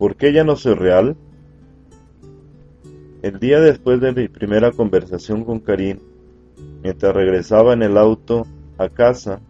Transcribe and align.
¿Por 0.00 0.16
qué 0.16 0.32
ya 0.32 0.44
no 0.44 0.56
soy 0.56 0.72
real? 0.76 1.14
El 3.20 3.38
día 3.38 3.60
después 3.60 4.00
de 4.00 4.14
mi 4.14 4.28
primera 4.28 4.72
conversación 4.72 5.44
con 5.44 5.60
Karim, 5.60 5.98
mientras 6.82 7.14
regresaba 7.14 7.74
en 7.74 7.82
el 7.82 7.98
auto 7.98 8.46
a 8.78 8.88
casa, 8.88 9.42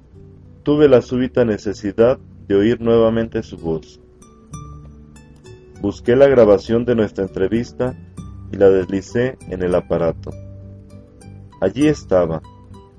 tuve 0.65 0.89
la 0.89 1.03
súbita 1.03 1.45
necesidad 1.45 2.19
de 2.49 2.57
oír 2.57 2.81
nuevamente 2.81 3.45
su 3.45 3.59
voz. 3.59 4.01
Busqué 5.81 6.17
la 6.17 6.27
grabación 6.27 6.85
de 6.85 6.97
nuestra 6.97 7.23
entrevista 7.23 7.95
y 8.53 8.57
la 8.57 8.71
deslicé 8.71 9.39
en 9.51 9.63
el 9.63 9.73
aparato. 9.77 10.33
Allí 11.61 11.87
estaba, 11.87 12.43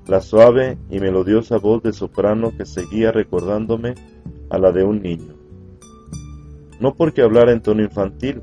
la 0.06 0.22
suave 0.22 0.78
y 0.88 1.00
melodiosa 1.00 1.58
voz 1.58 1.82
de 1.82 1.92
soprano 1.92 2.56
que 2.56 2.64
seguía 2.64 3.12
recordándome 3.12 3.94
a 4.48 4.56
la 4.56 4.72
de 4.72 4.84
un 4.84 5.02
niño. 5.02 5.41
No 6.82 6.96
porque 6.96 7.22
hablara 7.22 7.52
en 7.52 7.62
tono 7.62 7.80
infantil, 7.80 8.42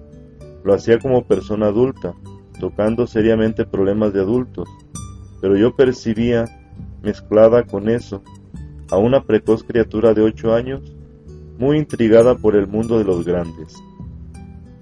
lo 0.64 0.74
hacía 0.74 0.98
como 0.98 1.28
persona 1.28 1.66
adulta, 1.66 2.14
tocando 2.58 3.06
seriamente 3.06 3.66
problemas 3.66 4.14
de 4.14 4.22
adultos, 4.22 4.70
pero 5.42 5.58
yo 5.58 5.76
percibía, 5.76 6.46
mezclada 7.04 7.64
con 7.64 7.90
eso, 7.90 8.24
a 8.92 8.98
una 8.98 9.26
precoz 9.26 9.66
criatura 9.66 10.14
de 10.14 10.22
ocho 10.22 10.54
años, 10.54 10.96
muy 11.58 11.80
intrigada 11.80 12.36
por 12.36 12.56
el 12.56 12.66
mundo 12.66 12.98
de 12.98 13.04
los 13.04 13.26
grandes. 13.26 13.76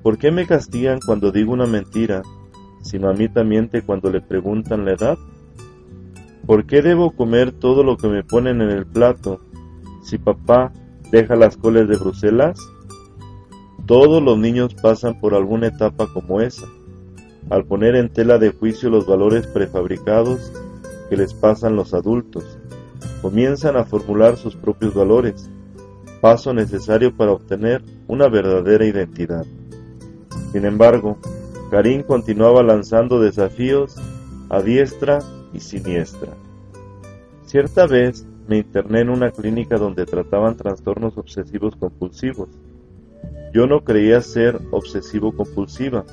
¿Por 0.04 0.20
qué 0.20 0.30
me 0.30 0.46
castigan 0.46 1.00
cuando 1.04 1.32
digo 1.32 1.52
una 1.52 1.66
mentira, 1.66 2.22
si 2.84 3.00
mamita 3.00 3.44
miente 3.44 3.82
cuando 3.82 4.12
le 4.12 4.22
preguntan 4.22 4.86
la 4.86 4.92
edad? 4.92 5.18
¿Por 6.46 6.68
qué 6.68 6.84
debo 6.84 7.10
comer 7.10 7.54
todo 7.54 7.84
lo 7.84 7.98
que 7.98 8.08
me 8.08 8.24
ponen 8.24 8.62
en 8.62 8.70
el 8.70 8.86
plato 8.86 9.40
si 10.04 10.20
papá 10.20 10.72
deja 11.12 11.36
las 11.36 11.58
coles 11.58 11.88
de 11.88 11.98
Bruselas? 11.98 12.60
Todos 13.88 14.22
los 14.22 14.38
niños 14.38 14.74
pasan 14.74 15.18
por 15.18 15.34
alguna 15.34 15.68
etapa 15.68 16.08
como 16.14 16.42
esa, 16.42 16.68
al 17.50 17.64
poner 17.64 17.96
en 17.96 18.10
tela 18.10 18.38
de 18.38 18.52
juicio 18.52 18.90
los 18.90 19.08
valores 19.08 19.48
prefabricados 19.48 20.52
que 21.10 21.16
les 21.16 21.34
pasan 21.34 21.78
los 21.78 21.94
adultos. 21.94 22.44
Comienzan 23.22 23.78
a 23.78 23.86
formular 23.86 24.36
sus 24.36 24.58
propios 24.58 24.94
valores, 24.94 25.50
paso 26.20 26.54
necesario 26.54 27.16
para 27.16 27.32
obtener 27.32 27.82
una 28.08 28.28
verdadera 28.28 28.86
identidad. 28.86 29.46
Sin 30.52 30.66
embargo, 30.66 31.18
Karim 31.72 32.04
continuaba 32.04 32.64
lanzando 32.64 33.22
desafíos 33.22 33.96
a 34.50 34.62
diestra 34.62 35.20
y 35.54 35.62
siniestra. 35.62 36.34
Cierta 37.46 37.88
vez 37.88 38.26
me 38.50 38.58
interné 38.58 39.00
en 39.00 39.10
una 39.12 39.32
clínica 39.32 39.78
donde 39.78 40.06
trataban 40.06 40.58
trastornos 40.58 41.18
obsesivos 41.18 41.78
compulsivos. 41.78 42.50
Yo 43.54 43.68
no 43.68 43.84
creía 43.84 44.22
ser 44.22 44.60
obsesivo 44.72 45.32
compulsiva, 45.32 46.06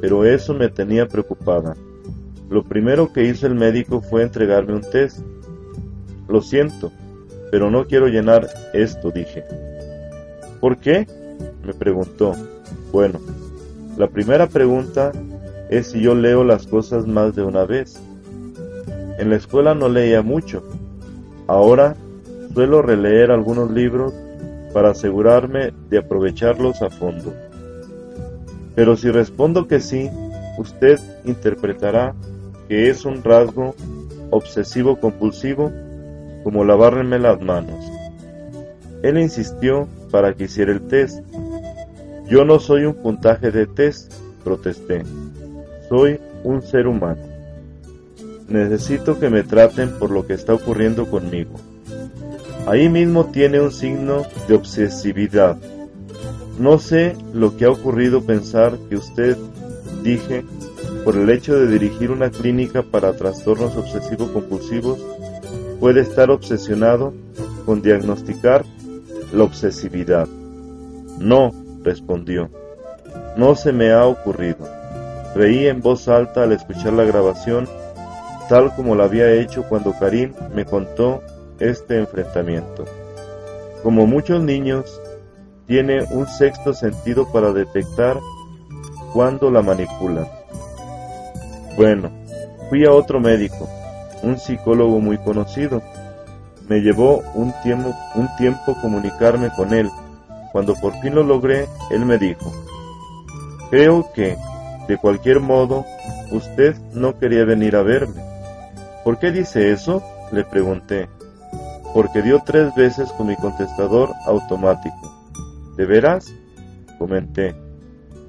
pero 0.00 0.24
eso 0.24 0.54
me 0.54 0.68
tenía 0.68 1.06
preocupada. 1.06 1.76
Lo 2.48 2.62
primero 2.62 3.12
que 3.12 3.24
hizo 3.24 3.46
el 3.46 3.54
médico 3.54 4.00
fue 4.00 4.22
entregarme 4.22 4.74
un 4.74 4.82
test. 4.82 5.20
Lo 6.28 6.40
siento, 6.40 6.92
pero 7.50 7.70
no 7.70 7.86
quiero 7.86 8.08
llenar 8.08 8.48
esto, 8.72 9.10
dije. 9.10 9.44
¿Por 10.60 10.78
qué? 10.78 11.06
me 11.64 11.74
preguntó. 11.74 12.34
Bueno, 12.92 13.20
la 13.96 14.08
primera 14.08 14.46
pregunta 14.46 15.12
es 15.68 15.88
si 15.88 16.00
yo 16.00 16.14
leo 16.14 16.44
las 16.44 16.66
cosas 16.66 17.06
más 17.06 17.34
de 17.34 17.42
una 17.42 17.64
vez. 17.64 18.00
En 19.18 19.30
la 19.30 19.36
escuela 19.36 19.74
no 19.74 19.88
leía 19.88 20.22
mucho. 20.22 20.62
Ahora 21.46 21.96
suelo 22.54 22.82
releer 22.82 23.30
algunos 23.30 23.70
libros 23.70 24.14
para 24.76 24.90
asegurarme 24.90 25.72
de 25.88 25.96
aprovecharlos 25.96 26.82
a 26.82 26.90
fondo. 26.90 27.32
Pero 28.74 28.94
si 28.94 29.10
respondo 29.10 29.66
que 29.66 29.80
sí, 29.80 30.10
usted 30.58 31.00
interpretará 31.24 32.14
que 32.68 32.90
es 32.90 33.06
un 33.06 33.24
rasgo 33.24 33.74
obsesivo 34.30 35.00
compulsivo 35.00 35.72
como 36.44 36.62
lavarme 36.62 37.18
las 37.18 37.40
manos. 37.40 37.90
Él 39.02 39.16
insistió 39.16 39.88
para 40.10 40.34
que 40.34 40.44
hiciera 40.44 40.72
el 40.72 40.82
test. 40.82 41.24
Yo 42.28 42.44
no 42.44 42.60
soy 42.60 42.84
un 42.84 42.96
puntaje 42.96 43.50
de 43.50 43.66
test, 43.66 44.12
protesté. 44.44 45.04
Soy 45.88 46.20
un 46.44 46.60
ser 46.60 46.86
humano. 46.86 47.22
Necesito 48.46 49.18
que 49.18 49.30
me 49.30 49.42
traten 49.42 49.98
por 49.98 50.10
lo 50.10 50.26
que 50.26 50.34
está 50.34 50.52
ocurriendo 50.52 51.06
conmigo. 51.06 51.54
Ahí 52.66 52.88
mismo 52.88 53.26
tiene 53.26 53.60
un 53.60 53.70
signo 53.70 54.22
de 54.48 54.54
obsesividad. 54.54 55.56
No 56.58 56.78
sé 56.78 57.14
lo 57.32 57.56
que 57.56 57.64
ha 57.64 57.70
ocurrido 57.70 58.22
pensar 58.22 58.76
que 58.88 58.96
usted, 58.96 59.36
dije, 60.02 60.44
por 61.04 61.16
el 61.16 61.30
hecho 61.30 61.54
de 61.54 61.68
dirigir 61.68 62.10
una 62.10 62.30
clínica 62.30 62.82
para 62.82 63.16
trastornos 63.16 63.76
obsesivo-compulsivos, 63.76 64.98
puede 65.78 66.00
estar 66.00 66.30
obsesionado 66.30 67.14
con 67.64 67.82
diagnosticar 67.82 68.64
la 69.32 69.44
obsesividad. 69.44 70.26
No, 71.20 71.52
respondió, 71.84 72.50
no 73.36 73.54
se 73.54 73.72
me 73.72 73.92
ha 73.92 74.04
ocurrido. 74.06 74.68
Reí 75.36 75.66
en 75.66 75.80
voz 75.80 76.08
alta 76.08 76.42
al 76.42 76.52
escuchar 76.52 76.94
la 76.94 77.04
grabación 77.04 77.68
tal 78.48 78.74
como 78.74 78.94
lo 78.94 79.02
había 79.02 79.32
hecho 79.32 79.64
cuando 79.64 79.92
Karim 79.98 80.32
me 80.54 80.64
contó 80.64 81.22
este 81.58 81.98
enfrentamiento. 81.98 82.84
Como 83.82 84.06
muchos 84.06 84.42
niños, 84.42 85.00
tiene 85.66 86.02
un 86.10 86.26
sexto 86.26 86.74
sentido 86.74 87.30
para 87.32 87.52
detectar 87.52 88.18
cuando 89.12 89.50
la 89.50 89.62
manipulan. 89.62 90.28
Bueno, 91.76 92.10
fui 92.68 92.84
a 92.84 92.92
otro 92.92 93.20
médico, 93.20 93.68
un 94.22 94.38
psicólogo 94.38 95.00
muy 95.00 95.18
conocido. 95.18 95.82
Me 96.68 96.80
llevó 96.80 97.22
un 97.34 97.52
tiempo, 97.62 97.94
un 98.14 98.28
tiempo 98.36 98.76
comunicarme 98.80 99.50
con 99.56 99.72
él. 99.72 99.90
Cuando 100.52 100.74
por 100.74 100.92
fin 101.00 101.14
lo 101.14 101.22
logré, 101.22 101.66
él 101.90 102.06
me 102.06 102.18
dijo, 102.18 102.52
creo 103.70 104.10
que, 104.14 104.36
de 104.88 104.96
cualquier 104.96 105.40
modo, 105.40 105.84
usted 106.30 106.76
no 106.92 107.18
quería 107.18 107.44
venir 107.44 107.76
a 107.76 107.82
verme. 107.82 108.22
¿Por 109.04 109.18
qué 109.18 109.30
dice 109.30 109.70
eso? 109.70 110.02
le 110.32 110.44
pregunté. 110.44 111.08
Porque 111.96 112.20
dio 112.20 112.42
tres 112.44 112.74
veces 112.74 113.10
con 113.12 113.26
mi 113.26 113.36
contestador 113.36 114.10
automático. 114.26 115.14
¿De 115.78 115.86
veras? 115.86 116.30
comenté. 116.98 117.56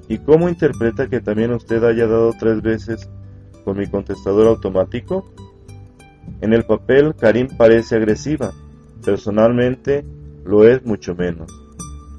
¿Y 0.08 0.16
cómo 0.16 0.48
interpreta 0.48 1.06
que 1.10 1.20
también 1.20 1.52
usted 1.52 1.84
haya 1.84 2.06
dado 2.06 2.32
tres 2.32 2.62
veces 2.62 3.10
con 3.66 3.76
mi 3.76 3.86
contestador 3.86 4.46
automático? 4.46 5.30
En 6.40 6.54
el 6.54 6.64
papel 6.64 7.14
Karim 7.14 7.48
parece 7.58 7.96
agresiva. 7.96 8.52
Personalmente 9.04 10.02
lo 10.46 10.66
es 10.66 10.82
mucho 10.86 11.14
menos. 11.14 11.52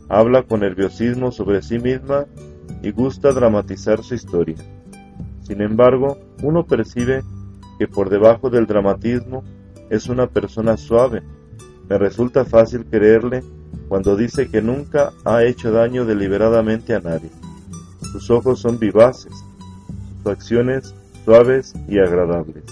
Habla 0.07 0.43
con 0.43 0.59
nerviosismo 0.59 1.31
sobre 1.31 1.63
sí 1.63 1.79
misma 1.79 2.27
y 2.83 2.91
gusta 2.91 3.33
dramatizar 3.33 4.03
su 4.03 4.13
historia. 4.13 4.57
Sin 5.41 5.63
embargo, 5.63 6.19
uno 6.43 6.67
percibe 6.67 7.23
que 7.79 7.87
por 7.87 8.11
debajo 8.11 8.51
del 8.51 8.67
dramatismo 8.67 9.43
es 9.89 10.09
una 10.09 10.27
persona 10.27 10.77
suave. 10.77 11.23
Me 11.89 11.97
resulta 11.97 12.45
fácil 12.45 12.85
creerle 12.85 13.43
cuando 13.87 14.15
dice 14.15 14.47
que 14.47 14.61
nunca 14.61 15.11
ha 15.25 15.43
hecho 15.43 15.71
daño 15.71 16.05
deliberadamente 16.05 16.93
a 16.93 16.99
nadie. 16.99 17.31
Sus 18.11 18.29
ojos 18.29 18.59
son 18.59 18.77
vivaces, 18.77 19.33
sus 20.17 20.31
acciones 20.31 20.93
suaves 21.25 21.73
y 21.87 21.97
agradables. 21.97 22.63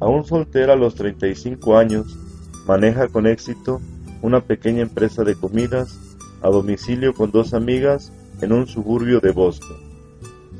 Aún 0.00 0.24
soltera 0.26 0.74
a 0.74 0.76
los 0.76 0.94
35 0.94 1.78
años, 1.78 2.18
maneja 2.66 3.08
con 3.08 3.26
éxito 3.26 3.80
una 4.20 4.42
pequeña 4.42 4.82
empresa 4.82 5.24
de 5.24 5.34
comidas 5.34 5.98
a 6.42 6.48
domicilio 6.48 7.14
con 7.14 7.30
dos 7.30 7.54
amigas 7.54 8.12
en 8.42 8.52
un 8.52 8.66
suburbio 8.66 9.20
de 9.20 9.30
Boston. 9.30 9.78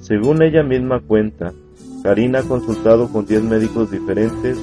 Según 0.01 0.41
ella 0.41 0.63
misma 0.63 1.01
cuenta, 1.01 1.53
Karina 2.03 2.39
ha 2.39 2.43
consultado 2.43 3.09
con 3.09 3.27
10 3.27 3.43
médicos 3.43 3.91
diferentes 3.91 4.57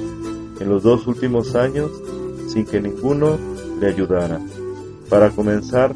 en 0.58 0.68
los 0.68 0.82
dos 0.82 1.06
últimos 1.06 1.54
años 1.54 1.90
sin 2.54 2.64
que 2.64 2.80
ninguno 2.80 3.36
le 3.80 3.88
ayudara. 3.88 4.40
Para 5.10 5.30
comenzar, 5.30 5.92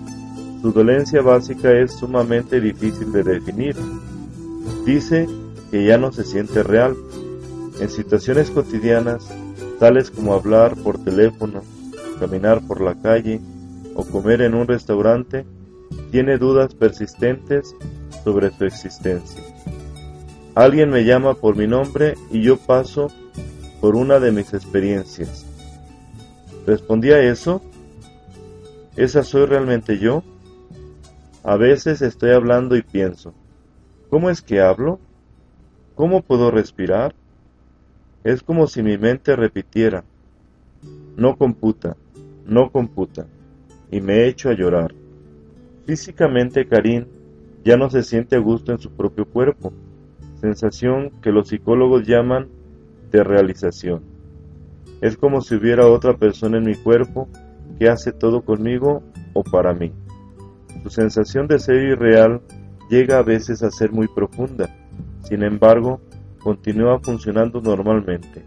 su 0.61 0.73
dolencia 0.73 1.23
básica 1.23 1.71
es 1.73 1.93
sumamente 1.93 2.61
difícil 2.61 3.13
de 3.13 3.23
definir. 3.23 3.77
Dice 4.85 5.29
que 5.71 5.85
ya 5.85 5.97
no 5.99 6.13
se 6.13 6.25
siente 6.25 6.65
real. 6.65 6.97
En 7.81 7.89
situaciones 7.89 8.51
cotidianas, 8.51 9.29
tales 9.79 10.11
como 10.11 10.35
hablar 10.35 10.75
por 10.75 10.99
teléfono, 10.99 11.63
caminar 12.19 12.61
por 12.67 12.81
la 12.81 12.97
calle 13.01 13.41
o 13.95 14.05
comer 14.05 14.43
en 14.43 14.55
un 14.55 14.67
restaurante, 14.67 15.47
tiene 16.11 16.39
dudas 16.39 16.75
persistentes 16.75 17.75
sobre 18.25 18.51
su 18.51 18.65
existencia. 18.65 19.41
Alguien 20.57 20.91
me 20.91 21.05
llama 21.05 21.35
por 21.35 21.55
mi 21.55 21.69
nombre 21.69 22.15
y 22.33 22.43
yo 22.43 22.57
paso 22.57 23.13
por 23.81 23.95
una 23.95 24.19
de 24.19 24.33
mis 24.33 24.53
experiencias. 24.55 25.48
¿Respondí 26.69 27.13
a 27.13 27.23
eso? 27.23 27.63
¿Esa 28.95 29.23
soy 29.23 29.47
realmente 29.47 29.99
yo? 29.99 30.23
A 31.43 31.57
veces 31.57 32.03
estoy 32.03 32.33
hablando 32.33 32.77
y 32.77 32.83
pienso, 32.83 33.33
¿cómo 34.11 34.29
es 34.29 34.43
que 34.43 34.61
hablo? 34.61 35.01
¿Cómo 35.95 36.21
puedo 36.21 36.51
respirar? 36.51 37.15
Es 38.23 38.43
como 38.43 38.67
si 38.67 38.83
mi 38.83 38.99
mente 38.99 39.35
repitiera, 39.35 40.05
no 41.17 41.39
computa, 41.39 41.97
no 42.45 42.71
computa, 42.71 43.25
y 43.91 44.03
me 44.03 44.27
echo 44.27 44.51
a 44.51 44.55
llorar. 44.55 44.95
Físicamente 45.87 46.69
Karim 46.69 47.07
ya 47.65 47.79
no 47.79 47.89
se 47.89 48.03
siente 48.03 48.37
a 48.37 48.41
gusto 48.41 48.73
en 48.73 48.79
su 48.79 48.91
propio 48.91 49.25
cuerpo, 49.25 49.73
sensación 50.43 51.13
que 51.23 51.33
los 51.33 51.49
psicólogos 51.49 52.07
llaman 52.07 52.47
de 53.11 53.25
realización. 53.25 54.08
Es 55.01 55.17
como 55.17 55.41
si 55.41 55.55
hubiera 55.55 55.87
otra 55.87 56.17
persona 56.17 56.59
en 56.59 56.65
mi 56.65 56.75
cuerpo 56.75 57.29
que 57.79 57.89
hace 57.89 58.13
todo 58.13 58.43
conmigo 58.43 59.03
o 59.33 59.45
para 59.45 59.73
mí. 59.73 59.93
Su 60.83 60.91
sensación 60.91 61.47
de 61.47 61.59
ser 61.59 61.77
irreal 61.77 62.41
llega 62.91 63.19
a 63.19 63.23
veces 63.23 63.63
a 63.63 63.71
ser 63.71 63.93
muy 63.93 64.09
profunda, 64.09 64.69
sin 65.23 65.43
embargo, 65.43 66.01
continúa 66.41 66.99
funcionando 67.01 67.61
normalmente. 67.61 68.45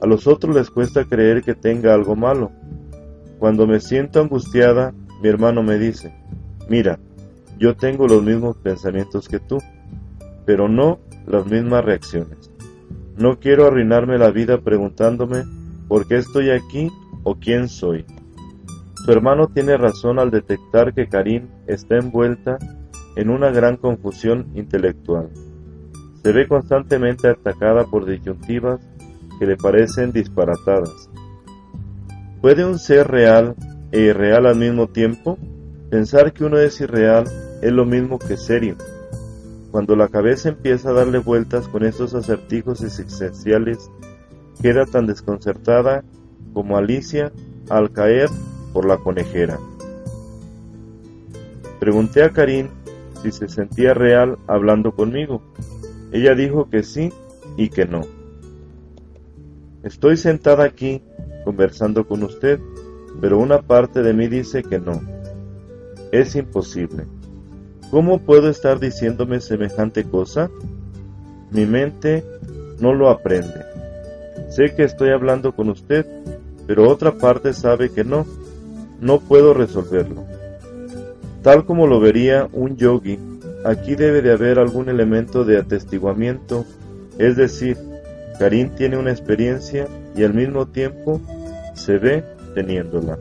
A 0.00 0.06
los 0.06 0.26
otros 0.26 0.54
les 0.54 0.70
cuesta 0.70 1.04
creer 1.04 1.42
que 1.42 1.54
tenga 1.54 1.94
algo 1.94 2.14
malo. 2.14 2.50
Cuando 3.38 3.66
me 3.66 3.80
siento 3.80 4.20
angustiada, 4.20 4.92
mi 5.22 5.28
hermano 5.28 5.62
me 5.62 5.78
dice, 5.78 6.14
mira, 6.68 6.98
yo 7.58 7.76
tengo 7.76 8.06
los 8.06 8.22
mismos 8.22 8.56
pensamientos 8.56 9.28
que 9.28 9.38
tú, 9.38 9.58
pero 10.44 10.68
no 10.68 10.98
las 11.26 11.46
mismas 11.46 11.84
reacciones. 11.84 12.51
No 13.16 13.38
quiero 13.38 13.66
arruinarme 13.66 14.18
la 14.18 14.30
vida 14.30 14.58
preguntándome 14.60 15.44
por 15.88 16.06
qué 16.06 16.16
estoy 16.16 16.50
aquí 16.50 16.90
o 17.24 17.34
quién 17.34 17.68
soy. 17.68 18.04
Su 19.04 19.12
hermano 19.12 19.48
tiene 19.48 19.76
razón 19.76 20.18
al 20.18 20.30
detectar 20.30 20.94
que 20.94 21.08
Karim 21.08 21.48
está 21.66 21.96
envuelta 21.96 22.58
en 23.16 23.30
una 23.30 23.50
gran 23.50 23.76
confusión 23.76 24.46
intelectual. 24.54 25.28
Se 26.22 26.32
ve 26.32 26.46
constantemente 26.46 27.28
atacada 27.28 27.84
por 27.84 28.06
disyuntivas 28.06 28.80
que 29.38 29.46
le 29.46 29.56
parecen 29.56 30.12
disparatadas. 30.12 31.10
¿Puede 32.40 32.64
un 32.64 32.78
ser 32.78 33.08
real 33.08 33.56
e 33.90 34.00
irreal 34.00 34.46
al 34.46 34.56
mismo 34.56 34.86
tiempo? 34.86 35.38
Pensar 35.90 36.32
que 36.32 36.44
uno 36.44 36.58
es 36.58 36.80
irreal 36.80 37.24
es 37.60 37.72
lo 37.72 37.84
mismo 37.84 38.18
que 38.18 38.36
serio. 38.36 38.76
Cuando 39.72 39.96
la 39.96 40.08
cabeza 40.08 40.50
empieza 40.50 40.90
a 40.90 40.92
darle 40.92 41.18
vueltas 41.18 41.66
con 41.66 41.82
estos 41.82 42.12
acertijos 42.14 42.82
existenciales, 42.82 43.90
queda 44.60 44.84
tan 44.84 45.06
desconcertada 45.06 46.04
como 46.52 46.76
Alicia 46.76 47.32
al 47.70 47.90
caer 47.90 48.28
por 48.74 48.86
la 48.86 48.98
conejera. 48.98 49.58
Pregunté 51.80 52.22
a 52.22 52.30
Karim 52.30 52.68
si 53.22 53.32
se 53.32 53.48
sentía 53.48 53.94
real 53.94 54.38
hablando 54.46 54.92
conmigo. 54.92 55.42
Ella 56.12 56.34
dijo 56.34 56.68
que 56.68 56.82
sí 56.82 57.10
y 57.56 57.70
que 57.70 57.86
no. 57.86 58.02
Estoy 59.82 60.18
sentada 60.18 60.64
aquí 60.64 61.02
conversando 61.46 62.06
con 62.06 62.22
usted, 62.24 62.60
pero 63.22 63.38
una 63.38 63.62
parte 63.62 64.02
de 64.02 64.12
mí 64.12 64.28
dice 64.28 64.62
que 64.62 64.78
no. 64.78 65.00
Es 66.12 66.36
imposible. 66.36 67.06
¿Cómo 67.92 68.20
puedo 68.20 68.48
estar 68.48 68.80
diciéndome 68.80 69.42
semejante 69.42 70.04
cosa? 70.04 70.48
Mi 71.50 71.66
mente 71.66 72.24
no 72.80 72.94
lo 72.94 73.10
aprende. 73.10 73.66
Sé 74.48 74.74
que 74.74 74.84
estoy 74.84 75.10
hablando 75.10 75.52
con 75.52 75.68
usted, 75.68 76.06
pero 76.66 76.88
otra 76.88 77.12
parte 77.12 77.52
sabe 77.52 77.90
que 77.90 78.02
no. 78.02 78.24
No 79.02 79.20
puedo 79.20 79.52
resolverlo. 79.52 80.24
Tal 81.42 81.66
como 81.66 81.86
lo 81.86 82.00
vería 82.00 82.48
un 82.54 82.78
yogi, 82.78 83.18
aquí 83.62 83.94
debe 83.94 84.22
de 84.22 84.32
haber 84.32 84.58
algún 84.58 84.88
elemento 84.88 85.44
de 85.44 85.58
atestiguamiento, 85.58 86.64
es 87.18 87.36
decir, 87.36 87.76
Karim 88.38 88.70
tiene 88.70 88.96
una 88.96 89.10
experiencia 89.10 89.86
y 90.16 90.24
al 90.24 90.32
mismo 90.32 90.66
tiempo 90.66 91.20
se 91.74 91.98
ve 91.98 92.24
teniéndola. 92.54 93.18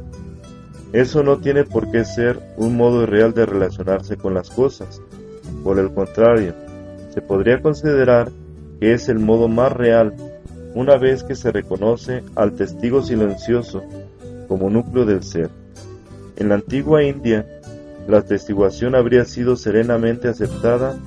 Eso 0.94 1.24
no 1.24 1.38
tiene 1.38 1.64
por 1.64 1.90
qué 1.90 2.04
ser 2.04 2.40
un 2.58 2.76
modo 2.76 3.06
real 3.06 3.34
de 3.34 3.46
relacionarse 3.46 4.18
con 4.18 4.34
las 4.34 4.50
cosas. 4.50 5.02
Por 5.64 5.80
el 5.80 5.94
contrario, 5.94 6.54
se 7.14 7.22
podría 7.22 7.62
considerar 7.62 8.32
que 8.80 8.94
es 8.94 9.08
el 9.10 9.20
modo 9.20 9.48
más 9.48 9.72
real 9.72 10.14
una 10.76 10.98
vez 10.98 11.24
que 11.24 11.36
se 11.36 11.52
reconoce 11.52 12.24
al 12.36 12.54
testigo 12.54 13.04
silencioso 13.04 13.84
como 14.48 14.70
núcleo 14.70 15.06
del 15.06 15.24
ser. 15.24 15.50
En 16.36 16.50
la 16.50 16.56
antigua 16.56 17.04
India, 17.04 17.46
la 18.08 18.22
testiguación 18.22 18.96
habría 18.96 19.26
sido 19.26 19.56
serenamente 19.56 20.28
aceptada 20.28 20.98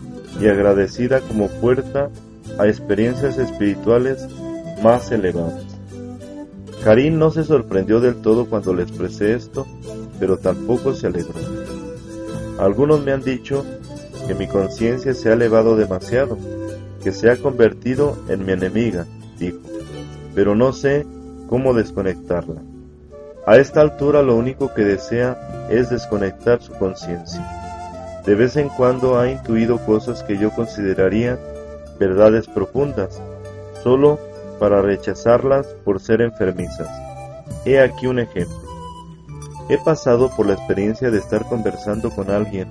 y 0.40 0.46
agradecida 0.46 1.20
como 1.20 1.48
puerta 1.48 2.08
a 2.58 2.66
experiencias 2.66 3.38
espirituales 3.38 4.28
más 4.82 5.10
elevadas. 5.10 5.73
Karim 6.84 7.18
no 7.18 7.30
se 7.30 7.44
sorprendió 7.44 7.98
del 7.98 8.16
todo 8.16 8.44
cuando 8.44 8.74
le 8.74 8.82
expresé 8.82 9.32
esto, 9.32 9.66
pero 10.20 10.36
tampoco 10.36 10.92
se 10.92 11.06
alegró. 11.06 11.40
Algunos 12.58 13.02
me 13.02 13.12
han 13.12 13.22
dicho 13.22 13.64
que 14.28 14.34
mi 14.34 14.46
conciencia 14.46 15.14
se 15.14 15.30
ha 15.30 15.32
elevado 15.32 15.76
demasiado, 15.76 16.36
que 17.02 17.12
se 17.12 17.30
ha 17.30 17.38
convertido 17.38 18.18
en 18.28 18.44
mi 18.44 18.52
enemiga, 18.52 19.06
dijo, 19.38 19.60
pero 20.34 20.54
no 20.54 20.74
sé 20.74 21.06
cómo 21.48 21.72
desconectarla. 21.72 22.60
A 23.46 23.56
esta 23.56 23.80
altura 23.80 24.20
lo 24.20 24.36
único 24.36 24.74
que 24.74 24.82
desea 24.82 25.66
es 25.70 25.88
desconectar 25.88 26.60
su 26.60 26.74
conciencia. 26.74 27.42
De 28.26 28.34
vez 28.34 28.56
en 28.56 28.68
cuando 28.68 29.18
ha 29.18 29.30
intuido 29.30 29.78
cosas 29.78 30.22
que 30.22 30.36
yo 30.36 30.50
consideraría 30.50 31.38
verdades 31.98 32.46
profundas, 32.46 33.22
solo 33.82 34.18
para 34.58 34.82
rechazarlas 34.82 35.66
por 35.84 36.00
ser 36.00 36.20
enfermizas. 36.20 36.88
He 37.64 37.80
aquí 37.80 38.06
un 38.06 38.18
ejemplo. 38.18 38.56
He 39.68 39.78
pasado 39.78 40.30
por 40.36 40.46
la 40.46 40.54
experiencia 40.54 41.10
de 41.10 41.18
estar 41.18 41.44
conversando 41.48 42.10
con 42.10 42.30
alguien 42.30 42.68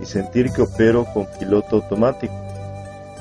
y 0.00 0.06
sentir 0.06 0.52
que 0.52 0.62
opero 0.62 1.06
con 1.14 1.26
piloto 1.38 1.76
automático. 1.76 2.34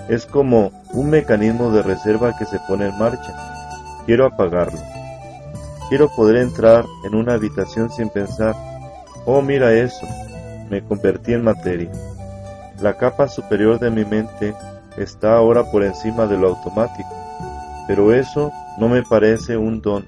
Es 0.10 0.26
como 0.26 0.72
un 0.92 1.10
mecanismo 1.10 1.72
de 1.72 1.84
reserva 1.84 2.38
que 2.38 2.46
se 2.46 2.60
pone 2.68 2.88
en 2.88 2.98
marcha. 2.98 4.04
Quiero 4.06 4.26
apagarlo. 4.26 4.80
Quiero 5.90 6.10
poder 6.10 6.38
entrar 6.38 6.86
en 7.06 7.16
una 7.16 7.34
habitación 7.34 7.90
sin 7.90 8.10
pensar, 8.10 8.56
oh 9.26 9.42
mira 9.42 9.74
eso, 9.74 10.06
me 10.70 10.84
convertí 10.84 11.34
en 11.34 11.44
materia. 11.46 11.92
La 12.82 12.98
capa 12.98 13.30
superior 13.30 13.80
de 13.80 13.90
mi 13.90 14.04
mente 14.04 14.54
está 14.98 15.38
ahora 15.38 15.72
por 15.72 15.84
encima 15.84 16.26
de 16.26 16.38
lo 16.38 16.50
automático 16.50 17.27
pero 17.88 18.14
eso 18.14 18.52
no 18.80 18.90
me 18.90 19.02
parece 19.02 19.58
un 19.58 19.82
don, 19.82 20.06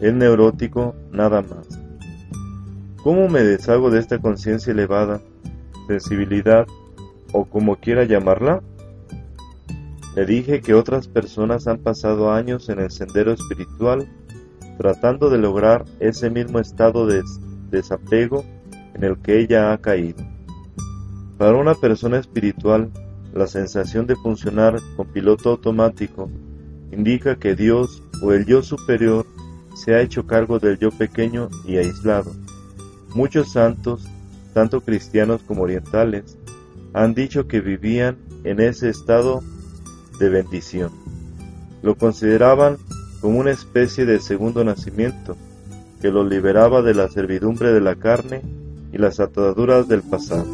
es 0.00 0.14
neurótico 0.14 0.94
nada 1.10 1.42
más. 1.42 1.66
¿Cómo 3.02 3.28
me 3.28 3.42
deshago 3.42 3.90
de 3.90 3.98
esta 3.98 4.18
conciencia 4.18 4.72
elevada, 4.72 5.20
sensibilidad 5.86 6.66
o 7.32 7.44
como 7.44 7.76
quiera 7.76 8.04
llamarla? 8.04 8.62
Le 10.14 10.26
dije 10.26 10.60
que 10.60 10.74
otras 10.74 11.08
personas 11.08 11.66
han 11.66 11.78
pasado 11.78 12.32
años 12.32 12.68
en 12.68 12.80
el 12.80 12.90
sendero 12.90 13.32
espiritual 13.32 14.08
tratando 14.78 15.28
de 15.28 15.38
lograr 15.38 15.84
ese 15.98 16.30
mismo 16.30 16.60
estado 16.60 17.06
de 17.06 17.22
desapego 17.70 18.44
en 18.94 19.04
el 19.04 19.18
que 19.18 19.40
ella 19.40 19.72
ha 19.72 19.78
caído. 19.78 20.24
Para 21.36 21.56
una 21.56 21.74
persona 21.74 22.18
espiritual, 22.18 22.90
la 23.34 23.46
sensación 23.46 24.06
de 24.06 24.16
funcionar 24.16 24.80
con 24.96 25.08
piloto 25.08 25.50
automático 25.50 26.30
indica 26.92 27.36
que 27.36 27.54
Dios 27.54 28.02
o 28.22 28.32
el 28.32 28.46
yo 28.46 28.62
superior 28.62 29.26
se 29.74 29.94
ha 29.94 30.00
hecho 30.00 30.26
cargo 30.26 30.58
del 30.58 30.78
yo 30.78 30.90
pequeño 30.90 31.48
y 31.64 31.76
aislado. 31.76 32.32
Muchos 33.14 33.52
santos, 33.52 34.06
tanto 34.54 34.80
cristianos 34.80 35.42
como 35.46 35.62
orientales, 35.62 36.36
han 36.92 37.14
dicho 37.14 37.46
que 37.46 37.60
vivían 37.60 38.16
en 38.44 38.60
ese 38.60 38.88
estado 38.88 39.42
de 40.18 40.28
bendición. 40.28 40.90
Lo 41.82 41.96
consideraban 41.96 42.76
como 43.20 43.38
una 43.38 43.50
especie 43.50 44.04
de 44.04 44.20
segundo 44.20 44.64
nacimiento 44.64 45.36
que 46.00 46.10
los 46.10 46.28
liberaba 46.28 46.82
de 46.82 46.94
la 46.94 47.08
servidumbre 47.08 47.72
de 47.72 47.80
la 47.80 47.96
carne 47.96 48.42
y 48.92 48.98
las 48.98 49.20
ataduras 49.20 49.88
del 49.88 50.02
pasado. 50.02 50.46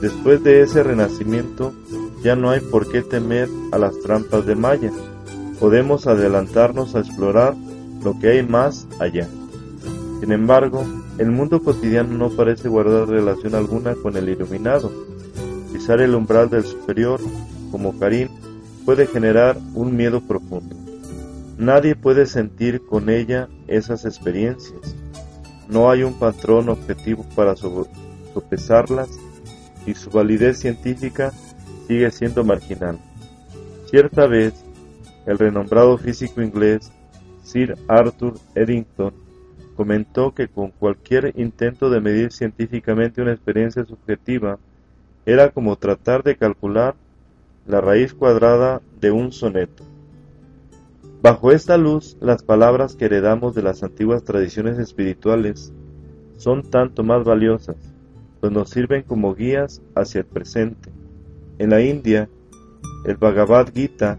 Después 0.00 0.42
de 0.42 0.62
ese 0.62 0.82
renacimiento 0.82 1.72
ya 2.22 2.36
no 2.36 2.50
hay 2.50 2.60
por 2.60 2.90
qué 2.90 3.02
temer 3.02 3.48
a 3.72 3.78
las 3.78 3.98
trampas 4.00 4.46
de 4.46 4.56
Maya, 4.56 4.92
podemos 5.60 6.06
adelantarnos 6.06 6.96
a 6.96 7.00
explorar 7.00 7.54
lo 8.02 8.18
que 8.18 8.28
hay 8.28 8.42
más 8.42 8.88
allá. 8.98 9.28
Sin 10.20 10.32
embargo, 10.32 10.84
el 11.18 11.30
mundo 11.30 11.62
cotidiano 11.62 12.16
no 12.16 12.30
parece 12.30 12.68
guardar 12.68 13.08
relación 13.08 13.54
alguna 13.54 13.94
con 13.94 14.16
el 14.16 14.28
iluminado. 14.30 14.90
Pisar 15.72 16.00
el 16.00 16.14
umbral 16.14 16.48
del 16.48 16.64
superior, 16.64 17.20
como 17.70 17.98
Karim, 17.98 18.28
puede 18.86 19.06
generar 19.06 19.58
un 19.74 19.94
miedo 19.94 20.22
profundo. 20.22 20.74
Nadie 21.58 21.94
puede 21.94 22.24
sentir 22.24 22.86
con 22.86 23.10
ella 23.10 23.48
esas 23.68 24.06
experiencias. 24.06 24.96
No 25.68 25.90
hay 25.90 26.02
un 26.02 26.18
patrón 26.18 26.70
objetivo 26.70 27.24
para 27.36 27.54
sopesarlas 27.54 29.10
y 29.86 29.94
su 29.94 30.10
validez 30.10 30.58
científica 30.58 31.32
sigue 31.86 32.10
siendo 32.10 32.44
marginal. 32.44 32.98
Cierta 33.90 34.26
vez, 34.26 34.54
el 35.30 35.38
renombrado 35.38 35.96
físico 35.96 36.42
inglés 36.42 36.90
Sir 37.44 37.76
Arthur 37.86 38.34
Eddington 38.56 39.12
comentó 39.76 40.34
que 40.34 40.48
con 40.48 40.72
cualquier 40.72 41.32
intento 41.36 41.88
de 41.88 42.00
medir 42.00 42.32
científicamente 42.32 43.22
una 43.22 43.32
experiencia 43.32 43.84
subjetiva 43.84 44.58
era 45.24 45.50
como 45.50 45.76
tratar 45.76 46.24
de 46.24 46.36
calcular 46.36 46.96
la 47.64 47.80
raíz 47.80 48.12
cuadrada 48.12 48.82
de 49.00 49.12
un 49.12 49.30
soneto. 49.30 49.84
Bajo 51.22 51.52
esta 51.52 51.76
luz, 51.76 52.16
las 52.20 52.42
palabras 52.42 52.96
que 52.96 53.04
heredamos 53.04 53.54
de 53.54 53.62
las 53.62 53.84
antiguas 53.84 54.24
tradiciones 54.24 54.78
espirituales 54.78 55.72
son 56.38 56.68
tanto 56.68 57.04
más 57.04 57.22
valiosas, 57.22 57.76
pues 58.40 58.52
nos 58.52 58.70
sirven 58.70 59.04
como 59.04 59.36
guías 59.36 59.80
hacia 59.94 60.22
el 60.22 60.26
presente. 60.26 60.90
En 61.58 61.70
la 61.70 61.82
India, 61.82 62.28
el 63.04 63.16
Bhagavad 63.16 63.72
Gita 63.72 64.18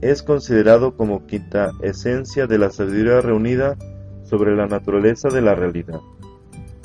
es 0.00 0.22
considerado 0.22 0.96
como 0.96 1.26
quinta 1.26 1.72
esencia 1.82 2.46
de 2.46 2.58
la 2.58 2.70
sabiduría 2.70 3.20
reunida 3.20 3.76
sobre 4.24 4.54
la 4.54 4.66
naturaleza 4.66 5.28
de 5.28 5.42
la 5.42 5.54
realidad. 5.54 6.00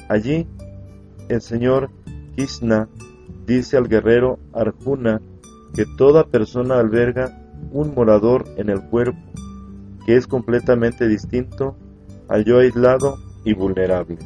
Allí, 0.09 0.47
el 1.29 1.41
Señor 1.41 1.89
Krishna 2.35 2.87
dice 3.45 3.77
al 3.77 3.87
guerrero 3.87 4.39
Arjuna 4.53 5.21
que 5.73 5.85
toda 5.97 6.25
persona 6.25 6.79
alberga 6.79 7.37
un 7.71 7.93
morador 7.93 8.45
en 8.57 8.69
el 8.69 8.81
cuerpo, 8.81 9.19
que 10.05 10.15
es 10.15 10.27
completamente 10.27 11.07
distinto 11.07 11.75
al 12.27 12.45
yo 12.45 12.59
aislado 12.59 13.17
y 13.45 13.53
vulnerable. 13.53 14.17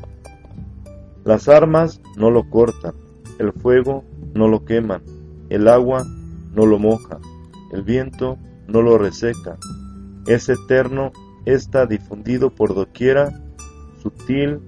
Las 1.24 1.48
armas 1.50 2.02
no 2.16 2.32
lo 2.32 2.50
cortan, 2.50 2.94
el 3.40 3.52
fuego 3.52 4.04
no 4.34 4.48
lo 4.48 4.64
queman, 4.66 5.02
el 5.50 5.68
agua 5.68 6.06
no 6.54 6.66
lo 6.66 6.80
moja, 6.80 7.20
el 7.74 7.84
viento 7.84 8.38
no 8.68 8.82
lo 8.82 8.98
reseca. 8.98 9.58
Es 10.28 10.50
eterno, 10.50 11.12
está 11.46 11.86
difundido 11.86 12.50
por 12.50 12.76
doquiera, 12.76 13.32
sutil, 14.02 14.60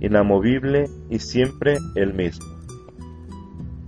inamovible 0.00 0.90
y 1.10 1.18
siempre 1.18 1.78
el 1.94 2.14
mismo. 2.14 2.46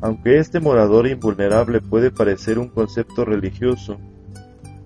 Aunque 0.00 0.38
este 0.38 0.60
morador 0.60 1.06
invulnerable 1.06 1.80
puede 1.80 2.10
parecer 2.10 2.58
un 2.58 2.68
concepto 2.68 3.24
religioso, 3.24 3.98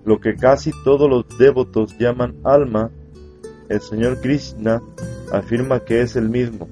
lo 0.05 0.19
que 0.19 0.35
casi 0.35 0.71
todos 0.83 1.09
los 1.09 1.25
devotos 1.37 1.97
llaman 1.97 2.35
alma, 2.43 2.89
el 3.67 3.81
Señor 3.81 4.21
Krishna 4.21 4.81
afirma 5.31 5.81
que 5.81 6.01
es 6.01 6.15
el 6.15 6.29
mismo, 6.29 6.67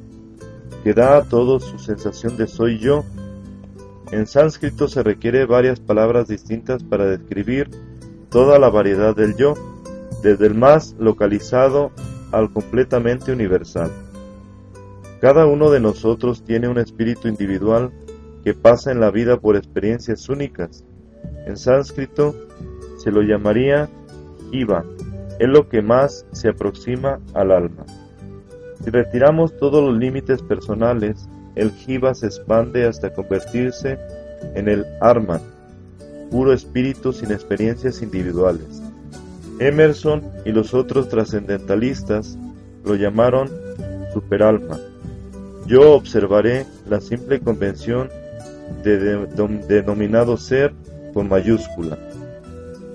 que 0.84 0.94
da 0.94 1.18
a 1.18 1.24
todos 1.24 1.66
su 1.66 1.78
sensación 1.78 2.38
de 2.38 2.48
soy 2.48 2.80
yo. 2.80 3.04
En 4.12 4.26
sánscrito 4.26 4.88
se 4.88 5.04
requiere 5.04 5.46
varias 5.46 5.82
palabras 5.82 6.30
distintas 6.30 6.84
para 6.84 7.06
describir 7.06 7.70
toda 8.38 8.60
la 8.60 8.70
variedad 8.70 9.16
del 9.16 9.36
yo, 9.36 9.56
desde 10.22 10.46
el 10.46 10.54
más 10.54 10.96
localizado 11.00 11.90
al 12.32 12.54
completamente 12.54 13.32
universal. 13.32 13.90
Cada 15.20 15.48
uno 15.48 15.72
de 15.72 15.80
nosotros 15.80 16.44
tiene 16.44 16.68
un 16.68 16.78
espíritu 16.78 17.28
individual 17.28 17.90
que 18.44 18.54
pasa 18.54 18.92
en 18.92 19.00
la 19.00 19.10
vida 19.10 19.38
por 19.38 19.56
experiencias 19.56 20.30
únicas. 20.30 20.86
En 21.48 21.58
sánscrito 21.58 22.36
se 23.00 23.10
lo 23.10 23.24
llamaría 23.24 23.90
Jiva, 24.52 24.86
es 25.40 25.48
lo 25.48 25.68
que 25.68 25.82
más 25.82 26.28
se 26.32 26.50
aproxima 26.50 27.20
al 27.34 27.50
alma. 27.50 27.88
Si 28.84 28.92
retiramos 28.92 29.58
todos 29.58 29.84
los 29.84 29.98
límites 29.98 30.44
personales, 30.44 31.28
el 31.56 31.72
Jiva 31.72 32.14
se 32.14 32.28
expande 32.28 32.86
hasta 32.86 33.12
convertirse 33.12 33.98
en 34.54 34.70
el 34.70 34.86
Arman, 35.02 35.42
puro 36.30 36.54
espíritu 36.54 37.14
sin 37.14 37.32
experiencias 37.32 38.02
individuales. 38.02 38.82
Emerson 39.60 40.24
y 40.46 40.52
los 40.52 40.74
otros 40.74 41.10
trascendentalistas 41.10 42.38
lo 42.86 42.96
llamaron 42.96 43.50
superalma. 44.14 44.80
Yo 45.66 45.94
observaré 45.94 46.66
la 46.88 47.02
simple 47.02 47.40
convención 47.40 48.10
de, 48.84 49.28
denominado 49.68 50.38
ser 50.38 50.74
con 51.14 51.28
mayúscula. 51.28 51.98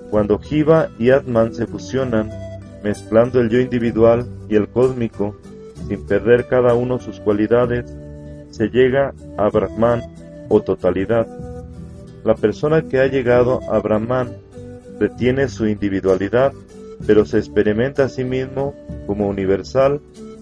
Cuando 0.09 0.39
Jiva 0.39 0.89
y 0.97 1.09
Atman 1.09 1.53
se 1.53 1.67
fusionan, 1.67 2.31
mezclando 2.83 3.39
el 3.39 3.49
yo 3.49 3.59
individual 3.59 4.25
y 4.49 4.55
el 4.55 4.67
cósmico, 4.67 5.35
sin 5.87 6.05
perder 6.05 6.47
cada 6.47 6.73
uno 6.75 6.99
sus 6.99 7.19
cualidades, 7.19 7.85
se 8.51 8.69
llega 8.69 9.13
a 9.37 9.49
Brahman 9.49 10.01
o 10.49 10.61
totalidad. 10.61 11.27
La 12.23 12.35
persona 12.35 12.83
que 12.83 12.99
ha 12.99 13.07
llegado 13.07 13.59
a 13.71 13.79
Brahman 13.79 14.31
retiene 14.99 15.47
su 15.47 15.67
individualidad, 15.67 16.53
pero 17.05 17.25
se 17.25 17.39
experimenta 17.39 18.05
a 18.05 18.09
sí 18.09 18.23
mismo 18.23 18.73
como 19.07 19.27
universal 19.27 19.99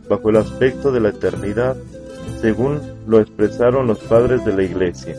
bajo 0.10 0.30
el 0.30 0.38
aspecto 0.38 0.92
de 0.92 1.00
la 1.00 1.10
eternidad 1.10 1.78
según 2.42 2.82
lo 3.08 3.20
expresaron 3.20 3.88
los 3.88 4.00
padres 4.00 4.44
de 4.44 4.54
la 4.54 4.64
Iglesia. 4.64 5.16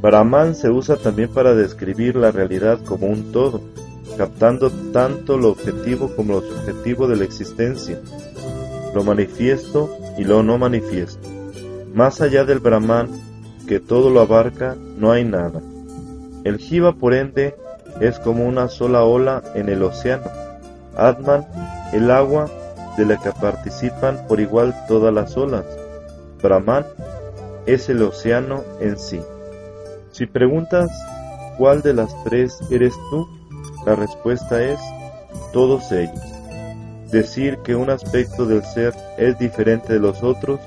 Brahman 0.00 0.54
se 0.54 0.70
usa 0.70 0.96
también 0.96 1.28
para 1.28 1.54
describir 1.54 2.14
la 2.16 2.30
realidad 2.30 2.78
como 2.84 3.08
un 3.08 3.32
todo, 3.32 3.60
captando 4.16 4.70
tanto 4.92 5.36
lo 5.36 5.50
objetivo 5.50 6.14
como 6.14 6.34
lo 6.34 6.40
subjetivo 6.42 7.08
de 7.08 7.16
la 7.16 7.24
existencia, 7.24 8.00
lo 8.94 9.02
manifiesto 9.02 9.90
y 10.16 10.24
lo 10.24 10.42
no 10.42 10.58
manifiesto. 10.58 11.28
Más 11.92 12.20
allá 12.20 12.44
del 12.44 12.60
Brahman, 12.60 13.08
que 13.66 13.80
todo 13.80 14.10
lo 14.10 14.20
abarca, 14.20 14.76
no 14.96 15.12
hay 15.12 15.24
nada. 15.24 15.60
El 16.44 16.58
Jiva, 16.58 16.92
por 16.92 17.14
ende, 17.14 17.54
es 18.00 18.18
como 18.18 18.46
una 18.46 18.68
sola 18.68 19.04
ola 19.04 19.42
en 19.54 19.68
el 19.68 19.82
océano. 19.82 20.30
Atman, 20.96 21.46
el 21.92 22.10
agua, 22.10 22.48
de 22.96 23.04
la 23.04 23.18
que 23.18 23.30
participan 23.32 24.26
por 24.26 24.40
igual 24.40 24.74
todas 24.88 25.12
las 25.12 25.36
olas. 25.36 25.64
Brahman 26.42 26.86
es 27.66 27.88
el 27.88 28.02
océano 28.02 28.62
en 28.80 28.98
sí. 28.98 29.20
Si 30.12 30.26
preguntas 30.26 30.90
cuál 31.58 31.82
de 31.82 31.92
las 31.92 32.10
tres 32.24 32.58
eres 32.70 32.94
tú, 33.10 33.28
la 33.84 33.96
respuesta 33.96 34.62
es 34.62 34.80
todos 35.52 35.92
ellos. 35.92 36.20
Decir 37.10 37.58
que 37.58 37.76
un 37.76 37.90
aspecto 37.90 38.46
del 38.46 38.64
ser 38.64 38.94
es 39.18 39.38
diferente 39.38 39.92
de 39.92 40.00
los 40.00 40.22
otros 40.22 40.58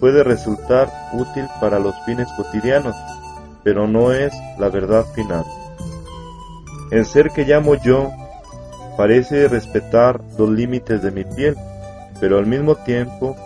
puede 0.00 0.22
resultar 0.24 0.92
útil 1.12 1.46
para 1.60 1.78
los 1.78 1.94
fines 2.04 2.28
cotidianos, 2.36 2.96
pero 3.62 3.86
no 3.86 4.12
es 4.12 4.32
la 4.58 4.68
verdad 4.68 5.04
final. 5.14 5.44
El 6.90 7.06
ser 7.06 7.30
que 7.30 7.44
llamo 7.44 7.74
yo 7.76 8.10
Parece 8.96 9.48
respetar 9.48 10.20
los 10.38 10.48
límites 10.48 11.02
de 11.02 11.10
mi 11.10 11.24
piel, 11.24 11.56
pero 12.20 12.38
al 12.38 12.46
mismo 12.46 12.76
tiempo 12.76 13.36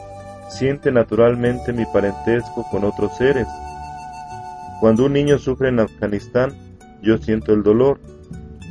siente 0.51 0.93
naturalmente 0.93 1.73
mi 1.73 1.87
parentesco 1.87 2.67
con 2.71 2.85
otros 2.85 3.17
seres. 3.17 3.47
Cuando 4.81 5.07
un 5.07 5.15
niño 5.15 5.39
sufre 5.39 5.71
en 5.71 5.81
Afganistán, 5.81 6.53
yo 7.03 7.17
siento 7.17 7.55
el 7.55 7.63
dolor. 7.63 7.99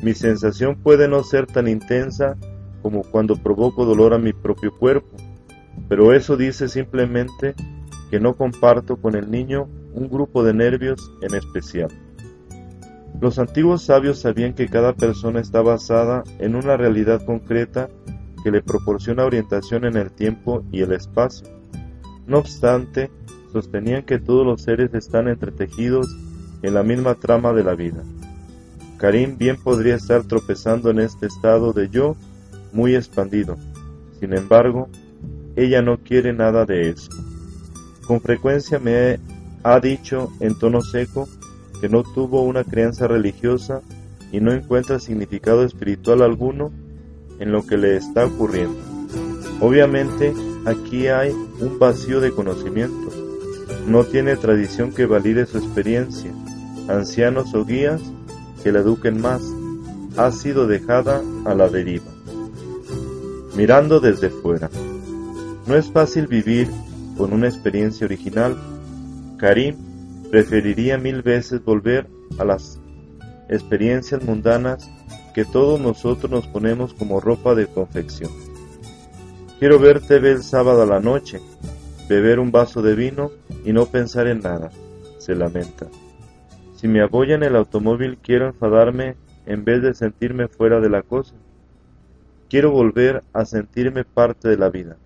Mi 0.04 0.14
sensación 0.14 0.76
puede 0.76 1.08
no 1.08 1.24
ser 1.24 1.48
tan 1.48 1.68
intensa 1.68 2.38
como 2.84 3.02
cuando 3.02 3.36
provoco 3.36 3.84
dolor 3.84 4.14
a 4.14 4.20
mi 4.20 4.32
propio 4.32 4.72
cuerpo, 4.78 5.17
pero 5.88 6.14
eso 6.14 6.38
dice 6.38 6.68
simplemente 6.68 7.56
que 8.10 8.20
no 8.20 8.36
comparto 8.36 8.98
con 8.98 9.16
el 9.16 9.30
niño 9.30 9.68
un 9.94 10.10
grupo 10.10 10.44
de 10.44 10.54
nervios 10.54 11.12
en 11.22 11.36
especial. 11.36 11.90
Los 13.20 13.40
antiguos 13.40 13.84
sabios 13.84 14.20
sabían 14.20 14.54
que 14.54 14.68
cada 14.68 14.94
persona 14.94 15.40
está 15.40 15.62
basada 15.62 16.24
en 16.40 16.56
una 16.56 16.78
realidad 16.78 17.26
concreta 17.26 17.90
que 18.44 18.52
le 18.52 18.62
proporciona 18.62 19.26
orientación 19.26 19.86
en 19.86 19.98
el 19.98 20.12
tiempo 20.12 20.64
y 20.72 20.82
el 20.82 20.92
espacio. 20.92 21.48
No 22.28 22.38
obstante, 22.38 23.10
sostenían 23.52 24.04
que 24.04 24.20
todos 24.20 24.46
los 24.46 24.62
seres 24.62 24.94
están 24.94 25.28
entretejidos 25.28 26.08
en 26.62 26.74
la 26.74 26.84
misma 26.84 27.16
trama 27.16 27.54
de 27.54 27.64
la 27.64 27.74
vida. 27.74 28.04
Karim 28.98 29.38
bien 29.38 29.58
podría 29.58 29.96
estar 29.96 30.24
tropezando 30.24 30.90
en 30.92 31.00
este 31.00 31.28
estado 31.28 31.74
de 31.74 31.90
yo 31.90 32.16
muy 32.72 32.96
expandido. 32.96 33.58
Sin 34.20 34.34
embargo, 34.34 34.90
ella 35.58 35.82
no 35.82 35.98
quiere 35.98 36.34
nada 36.34 36.66
de 36.66 36.92
eso. 36.92 37.10
Con 38.06 38.22
frecuencia 38.22 38.80
me 38.80 39.20
ha 39.64 39.80
dicho 39.80 40.32
en 40.40 40.58
tono 40.58 40.82
seco 40.82 41.28
que 41.82 41.90
no 41.90 42.04
tuvo 42.04 42.44
una 42.44 42.64
crianza 42.64 43.08
religiosa 43.08 43.82
y 44.32 44.40
no 44.40 44.54
encuentra 44.54 45.00
significado 45.00 45.64
espiritual 45.64 46.22
alguno 46.22 46.72
en 47.40 47.52
lo 47.52 47.66
que 47.66 47.76
le 47.76 47.98
está 47.98 48.26
ocurriendo. 48.26 48.78
Obviamente, 49.60 50.32
aquí 50.66 51.08
hay 51.08 51.32
un 51.32 51.80
vacío 51.80 52.20
de 52.20 52.32
conocimiento. 52.32 53.12
No 53.88 54.04
tiene 54.04 54.36
tradición 54.36 54.94
que 54.94 55.08
valide 55.08 55.48
su 55.48 55.58
experiencia, 55.58 56.32
ancianos 56.88 57.56
o 57.56 57.66
guías 57.66 58.02
que 58.64 58.72
la 58.72 58.80
eduquen 58.80 59.20
más. 59.22 59.42
Ha 60.18 60.32
sido 60.32 60.68
dejada 60.68 61.24
a 61.46 61.56
la 61.56 61.68
deriva. 61.68 62.12
Mirando 63.56 64.00
desde 64.00 64.30
fuera. 64.30 64.70
No 65.68 65.76
es 65.76 65.92
fácil 65.92 66.28
vivir 66.28 66.70
con 67.18 67.34
una 67.34 67.48
experiencia 67.48 68.06
original, 68.06 68.56
Karim 69.38 69.76
preferiría 70.32 70.98
mil 70.98 71.22
veces 71.22 71.64
volver 71.64 72.08
a 72.40 72.46
las 72.46 72.80
experiencias 73.50 74.24
mundanas 74.24 74.90
que 75.34 75.46
todos 75.46 75.80
nosotros 75.80 76.32
nos 76.32 76.48
ponemos 76.48 76.94
como 76.94 77.20
ropa 77.20 77.54
de 77.54 77.68
confección. 77.68 78.32
Quiero 79.60 79.78
verte 79.80 80.20
ver 80.20 80.38
el 80.38 80.44
sábado 80.44 80.84
a 80.84 80.86
la 80.86 81.00
noche, 81.00 81.42
beber 82.08 82.40
un 82.40 82.52
vaso 82.52 82.82
de 82.82 82.96
vino 82.96 83.32
y 83.66 83.74
no 83.74 83.86
pensar 83.88 84.28
en 84.28 84.40
nada, 84.40 84.72
se 85.18 85.36
lamenta. 85.36 85.88
Si 86.76 86.88
me 86.88 87.02
apoya 87.02 87.36
en 87.36 87.44
el 87.44 87.56
automóvil 87.56 88.20
quiero 88.22 88.48
enfadarme 88.48 89.16
en 89.48 89.64
vez 89.64 89.82
de 89.82 89.94
sentirme 89.94 90.48
fuera 90.48 90.80
de 90.80 90.90
la 90.90 91.02
cosa. 91.02 91.34
Quiero 92.50 92.72
volver 92.72 93.24
a 93.34 93.46
sentirme 93.46 94.04
parte 94.04 94.48
de 94.48 94.58
la 94.58 94.70
vida. 94.70 94.98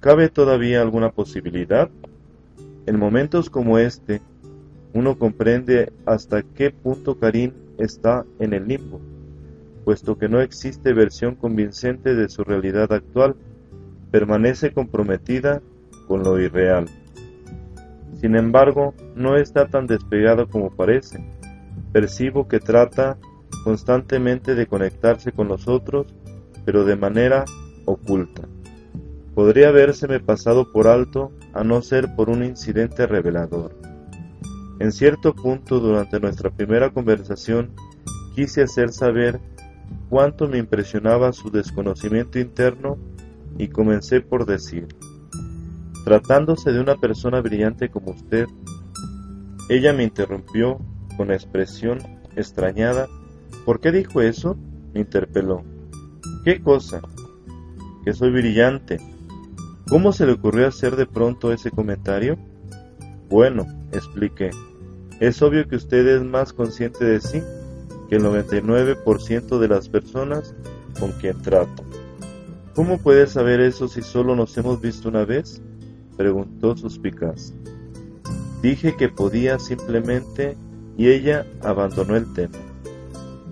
¿Cabe 0.00 0.30
todavía 0.30 0.80
alguna 0.80 1.10
posibilidad? 1.10 1.90
En 2.86 2.98
momentos 2.98 3.50
como 3.50 3.76
este, 3.76 4.22
uno 4.94 5.18
comprende 5.18 5.92
hasta 6.06 6.42
qué 6.42 6.70
punto 6.70 7.18
Karim 7.18 7.52
está 7.76 8.24
en 8.38 8.54
el 8.54 8.66
limbo, 8.66 8.98
puesto 9.84 10.16
que 10.16 10.30
no 10.30 10.40
existe 10.40 10.94
versión 10.94 11.34
convincente 11.34 12.14
de 12.14 12.30
su 12.30 12.44
realidad 12.44 12.90
actual, 12.94 13.36
permanece 14.10 14.72
comprometida 14.72 15.60
con 16.08 16.22
lo 16.22 16.40
irreal. 16.40 16.86
Sin 18.22 18.36
embargo, 18.36 18.94
no 19.14 19.36
está 19.36 19.68
tan 19.68 19.86
despegado 19.86 20.48
como 20.48 20.70
parece. 20.70 21.22
Percibo 21.92 22.48
que 22.48 22.58
trata 22.58 23.18
constantemente 23.64 24.54
de 24.54 24.66
conectarse 24.66 25.30
con 25.30 25.48
los 25.48 25.68
otros, 25.68 26.06
pero 26.64 26.84
de 26.86 26.96
manera 26.96 27.44
oculta. 27.84 28.48
Podría 29.40 29.70
habérseme 29.70 30.20
pasado 30.20 30.70
por 30.70 30.86
alto 30.86 31.32
a 31.54 31.64
no 31.64 31.80
ser 31.80 32.14
por 32.14 32.28
un 32.28 32.44
incidente 32.44 33.06
revelador. 33.06 33.74
En 34.78 34.92
cierto 34.92 35.34
punto 35.34 35.80
durante 35.80 36.20
nuestra 36.20 36.50
primera 36.50 36.90
conversación 36.90 37.70
quise 38.34 38.64
hacer 38.64 38.92
saber 38.92 39.40
cuánto 40.10 40.46
me 40.46 40.58
impresionaba 40.58 41.32
su 41.32 41.50
desconocimiento 41.50 42.38
interno 42.38 42.98
y 43.56 43.68
comencé 43.68 44.20
por 44.20 44.44
decir, 44.44 44.88
tratándose 46.04 46.70
de 46.72 46.80
una 46.80 46.96
persona 46.96 47.40
brillante 47.40 47.88
como 47.88 48.10
usted, 48.10 48.46
ella 49.70 49.94
me 49.94 50.04
interrumpió 50.04 50.78
con 51.16 51.30
expresión 51.30 51.98
extrañada. 52.36 53.08
¿Por 53.64 53.80
qué 53.80 53.90
dijo 53.90 54.20
eso? 54.20 54.58
me 54.92 55.00
interpeló. 55.00 55.62
¿Qué 56.44 56.60
cosa? 56.60 57.00
Que 58.04 58.12
soy 58.12 58.32
brillante, 58.32 58.98
¿Cómo 59.90 60.12
se 60.12 60.24
le 60.24 60.34
ocurrió 60.34 60.68
hacer 60.68 60.94
de 60.94 61.04
pronto 61.04 61.52
ese 61.52 61.72
comentario? 61.72 62.38
Bueno, 63.28 63.66
expliqué. 63.90 64.50
Es 65.18 65.42
obvio 65.42 65.66
que 65.66 65.74
usted 65.74 66.06
es 66.06 66.22
más 66.22 66.52
consciente 66.52 67.04
de 67.04 67.20
sí 67.20 67.42
que 68.08 68.14
el 68.14 68.22
99% 68.22 69.58
de 69.58 69.68
las 69.68 69.88
personas 69.88 70.54
con 71.00 71.10
quien 71.10 71.42
trato. 71.42 71.82
¿Cómo 72.76 72.98
puede 72.98 73.26
saber 73.26 73.58
eso 73.58 73.88
si 73.88 74.00
solo 74.02 74.36
nos 74.36 74.56
hemos 74.56 74.80
visto 74.80 75.08
una 75.08 75.24
vez? 75.24 75.60
preguntó 76.16 76.76
suspicaz. 76.76 77.52
Dije 78.62 78.94
que 78.96 79.08
podía 79.08 79.58
simplemente 79.58 80.56
y 80.96 81.08
ella 81.08 81.46
abandonó 81.62 82.14
el 82.14 82.32
tema. 82.32 82.58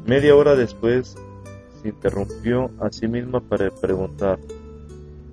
Media 0.06 0.36
hora 0.36 0.54
después 0.54 1.16
se 1.82 1.88
interrumpió 1.88 2.70
a 2.78 2.92
sí 2.92 3.08
misma 3.08 3.40
para 3.40 3.72
preguntar 3.72 4.38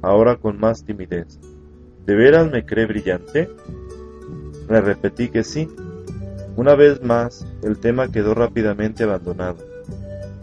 ahora 0.05 0.37
con 0.37 0.59
más 0.59 0.83
timidez. 0.83 1.39
¿De 2.05 2.15
veras 2.15 2.51
me 2.51 2.65
cree 2.65 2.85
brillante? 2.85 3.49
Le 4.69 4.81
repetí 4.81 5.29
que 5.29 5.43
sí. 5.43 5.67
Una 6.55 6.75
vez 6.75 7.01
más, 7.01 7.45
el 7.63 7.79
tema 7.79 8.11
quedó 8.11 8.33
rápidamente 8.33 9.03
abandonado. 9.03 9.57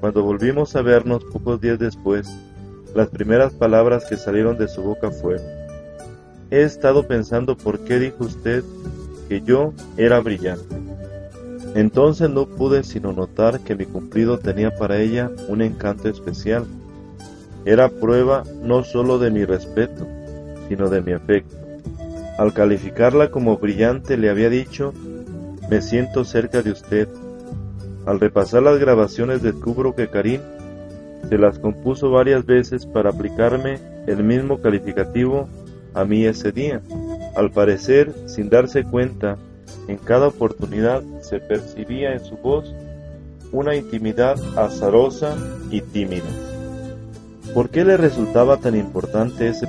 Cuando 0.00 0.22
volvimos 0.22 0.74
a 0.74 0.82
vernos 0.82 1.24
pocos 1.24 1.60
días 1.60 1.78
después, 1.78 2.28
las 2.94 3.08
primeras 3.08 3.52
palabras 3.52 4.04
que 4.04 4.16
salieron 4.16 4.58
de 4.58 4.68
su 4.68 4.82
boca 4.82 5.10
fueron, 5.10 5.46
He 6.50 6.60
estado 6.64 7.08
pensando 7.08 7.56
por 7.56 7.80
qué 7.80 7.98
dijo 7.98 8.24
usted 8.24 8.62
que 9.26 9.40
yo 9.40 9.72
era 9.96 10.20
brillante. 10.20 10.76
Entonces 11.74 12.28
no 12.28 12.44
pude 12.44 12.84
sino 12.84 13.14
notar 13.14 13.60
que 13.60 13.74
mi 13.74 13.86
cumplido 13.86 14.38
tenía 14.38 14.76
para 14.76 14.98
ella 15.00 15.30
un 15.48 15.62
encanto 15.62 16.10
especial 16.10 16.66
era 17.64 17.88
prueba 17.88 18.42
no 18.62 18.84
sólo 18.84 19.18
de 19.18 19.30
mi 19.30 19.44
respeto, 19.44 20.06
sino 20.68 20.88
de 20.88 21.00
mi 21.02 21.12
afecto. 21.12 21.56
Al 22.38 22.52
calificarla 22.52 23.30
como 23.30 23.58
brillante 23.58 24.16
le 24.16 24.30
había 24.30 24.48
dicho, 24.48 24.92
me 25.70 25.80
siento 25.80 26.24
cerca 26.24 26.62
de 26.62 26.72
usted. 26.72 27.08
Al 28.06 28.18
repasar 28.20 28.62
las 28.62 28.78
grabaciones 28.78 29.42
descubro 29.42 29.94
que 29.94 30.08
Karim 30.08 30.40
se 31.28 31.38
las 31.38 31.58
compuso 31.58 32.10
varias 32.10 32.44
veces 32.44 32.84
para 32.86 33.10
aplicarme 33.10 33.78
el 34.06 34.24
mismo 34.24 34.60
calificativo 34.60 35.48
a 35.94 36.04
mí 36.04 36.24
ese 36.24 36.52
día. 36.52 36.80
Al 37.36 37.50
parecer, 37.50 38.12
sin 38.26 38.50
darse 38.50 38.84
cuenta, 38.84 39.36
en 39.88 39.98
cada 39.98 40.28
oportunidad 40.28 41.02
se 41.20 41.38
percibía 41.38 42.12
en 42.12 42.24
su 42.24 42.36
voz 42.36 42.74
una 43.52 43.76
intimidad 43.76 44.36
azarosa 44.56 45.36
y 45.70 45.80
tímida. 45.80 46.51
¿Por 47.54 47.68
qué 47.68 47.84
le 47.84 47.98
resultaba 47.98 48.56
tan 48.56 48.74
importante 48.76 49.48
ese 49.48 49.66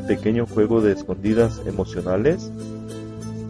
pequeño, 0.00 0.46
juego 0.46 0.80
de 0.80 0.92
escondidas 0.92 1.60
emocionales? 1.66 2.50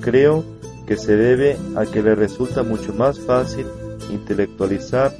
Creo 0.01 0.45
que 0.85 0.97
se 0.97 1.17
debe 1.17 1.57
a 1.77 1.87
que 1.87 2.03
le 2.03 2.17
resulta 2.17 2.65
mucho 2.65 2.93
más 2.93 3.21
fácil 3.21 3.67
intelectualizar 4.11 5.13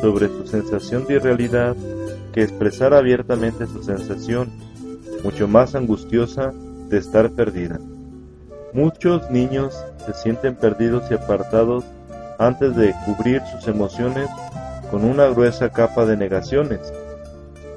sobre 0.00 0.28
su 0.28 0.46
sensación 0.46 1.06
de 1.06 1.14
irrealidad 1.16 1.76
que 2.32 2.42
expresar 2.42 2.94
abiertamente 2.94 3.66
su 3.66 3.82
sensación, 3.82 4.48
mucho 5.22 5.46
más 5.46 5.74
angustiosa, 5.74 6.54
de 6.88 6.96
estar 6.96 7.30
perdida. 7.32 7.78
Muchos 8.72 9.30
niños 9.30 9.76
se 10.06 10.14
sienten 10.14 10.54
perdidos 10.54 11.10
y 11.10 11.14
apartados 11.14 11.84
antes 12.38 12.74
de 12.74 12.94
cubrir 13.04 13.42
sus 13.52 13.68
emociones 13.68 14.30
con 14.90 15.04
una 15.04 15.26
gruesa 15.26 15.68
capa 15.68 16.06
de 16.06 16.16
negaciones 16.16 16.80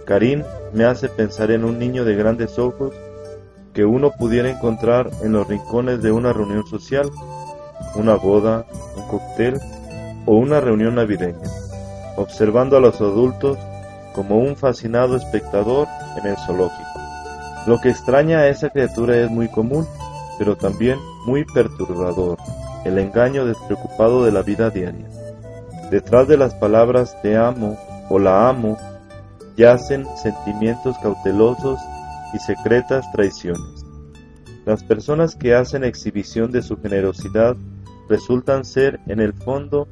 Karim 0.05 0.43
me 0.73 0.85
hace 0.85 1.09
pensar 1.09 1.51
en 1.51 1.65
un 1.65 1.79
niño 1.79 2.05
de 2.05 2.15
grandes 2.15 2.57
ojos 2.59 2.93
que 3.73 3.85
uno 3.85 4.11
pudiera 4.11 4.49
encontrar 4.49 5.09
en 5.21 5.33
los 5.33 5.47
rincones 5.47 6.01
de 6.01 6.11
una 6.11 6.31
reunión 6.31 6.65
social, 6.67 7.09
una 7.95 8.15
boda, 8.15 8.65
un 8.95 9.07
cóctel 9.07 9.59
o 10.25 10.35
una 10.35 10.61
reunión 10.61 10.95
navideña, 10.95 11.49
observando 12.15 12.77
a 12.77 12.79
los 12.79 13.01
adultos 13.01 13.57
como 14.13 14.37
un 14.37 14.55
fascinado 14.55 15.17
espectador 15.17 15.87
en 16.17 16.27
el 16.27 16.37
zoológico. 16.37 16.89
Lo 17.67 17.81
que 17.81 17.89
extraña 17.89 18.39
a 18.39 18.47
esa 18.47 18.69
criatura 18.69 19.17
es 19.17 19.29
muy 19.29 19.49
común, 19.49 19.85
pero 20.37 20.55
también 20.55 20.97
muy 21.25 21.43
perturbador, 21.43 22.37
el 22.85 22.97
engaño 22.99 23.45
despreocupado 23.45 24.23
de 24.23 24.31
la 24.31 24.43
vida 24.43 24.69
diaria. 24.69 25.09
Detrás 25.89 26.27
de 26.27 26.37
las 26.37 26.53
palabras 26.53 27.19
te 27.21 27.35
amo 27.35 27.77
o 28.09 28.19
la 28.19 28.47
amo 28.47 28.77
yacen 29.55 30.05
sentimientos 30.21 30.97
cautelosos 31.01 31.79
y 32.33 32.39
secretas 32.39 33.09
traiciones. 33.11 33.85
Las 34.65 34.83
personas 34.83 35.35
que 35.35 35.53
hacen 35.53 35.83
exhibición 35.83 36.51
de 36.51 36.61
su 36.61 36.77
generosidad 36.77 37.55
resultan 38.09 38.65
ser 38.65 38.99
en 39.07 39.19
el 39.19 39.33
fondo 39.33 39.87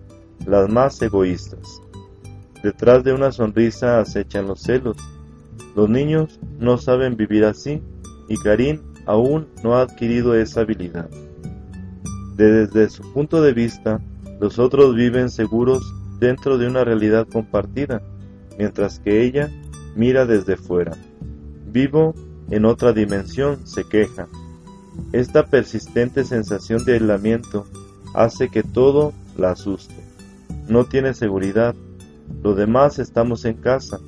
las 0.45 0.69
más 0.69 1.02
egoístas. 1.02 1.82
Detrás 2.63 3.04
de 3.04 3.13
una 3.13 3.32
sonrisa 3.32 3.99
acechan 3.99 4.47
los 4.47 4.62
celos. 4.62 4.97
Los 5.76 5.89
niños 5.89 6.39
no 6.60 6.78
saben 6.78 7.17
vivir 7.17 7.45
así 7.45 7.82
y 8.30 8.38
Karim 8.38 8.82
aún 9.06 9.47
no 9.63 9.76
ha 9.76 9.82
adquirido 9.82 10.36
esa 10.36 10.62
habilidad. 10.62 11.10
Desde 12.36 12.89
su 12.89 13.04
punto 13.13 13.41
de 13.41 13.54
vista, 13.54 14.02
los 14.39 14.60
otros 14.60 14.95
viven 14.95 15.30
seguros 15.30 15.84
dentro 16.19 16.58
de 16.58 16.67
una 16.67 16.84
realidad 16.84 17.28
compartida 17.32 18.02
mientras 18.58 19.00
que 19.00 19.24
ella 19.24 19.50
mira 19.96 20.26
desde 20.26 20.58
fuera. 20.58 20.94
Vivo 21.72 22.13
en 22.50 22.66
otra 22.66 22.94
dimensión, 22.94 23.66
se 23.66 23.84
queja. 23.84 24.28
Esta 25.12 25.46
persistente 25.48 26.24
sensación 26.24 26.86
de 26.86 26.94
aislamiento 26.94 27.66
hace 28.13 28.50
que 28.50 28.63
todo 28.63 29.13
la 29.38 29.52
asuste. 29.52 29.96
No 30.68 30.86
tiene 30.86 31.13
seguridad. 31.13 31.76
Lo 32.44 32.54
demás 32.56 33.00
estamos 33.00 33.46
en 33.46 33.56
casa. 33.56 34.00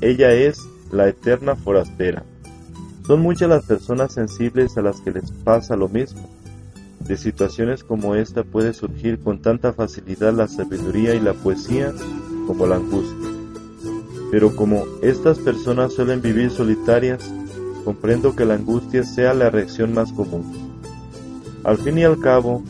Ella 0.00 0.32
es 0.32 0.58
la 0.90 1.08
eterna 1.08 1.56
forastera. 1.56 2.24
Son 3.06 3.20
muchas 3.20 3.48
las 3.48 3.64
personas 3.64 4.12
sensibles 4.12 4.76
a 4.76 4.82
las 4.82 5.00
que 5.00 5.10
les 5.10 5.30
pasa 5.30 5.76
lo 5.76 5.88
mismo. 5.88 6.28
De 7.00 7.16
situaciones 7.16 7.82
como 7.82 8.14
esta 8.14 8.44
puede 8.44 8.72
surgir 8.72 9.18
con 9.18 9.42
tanta 9.42 9.72
facilidad 9.72 10.32
la 10.32 10.46
sabiduría 10.46 11.14
y 11.14 11.20
la 11.20 11.34
poesía 11.34 11.92
como 12.46 12.66
la 12.66 12.76
angustia. 12.76 13.31
Pero 14.32 14.56
como 14.56 14.86
estas 15.02 15.38
personas 15.38 15.92
suelen 15.92 16.22
vivir 16.22 16.50
solitarias, 16.50 17.30
comprendo 17.84 18.34
que 18.34 18.46
la 18.46 18.54
angustia 18.54 19.04
sea 19.04 19.34
la 19.34 19.50
reacción 19.50 19.92
más 19.92 20.10
común. 20.10 20.72
Al 21.64 21.76
fin 21.76 21.98
y 21.98 22.04
al 22.04 22.18
cabo, 22.18 22.64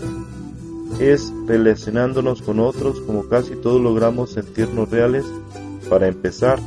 es 0.98 1.32
relacionándonos 1.46 2.42
con 2.42 2.58
otros 2.58 3.00
como 3.02 3.28
casi 3.28 3.54
todos 3.54 3.80
logramos 3.80 4.32
sentirnos 4.32 4.90
reales. 4.90 5.24
Para 5.88 6.08
empezar, 6.08 6.58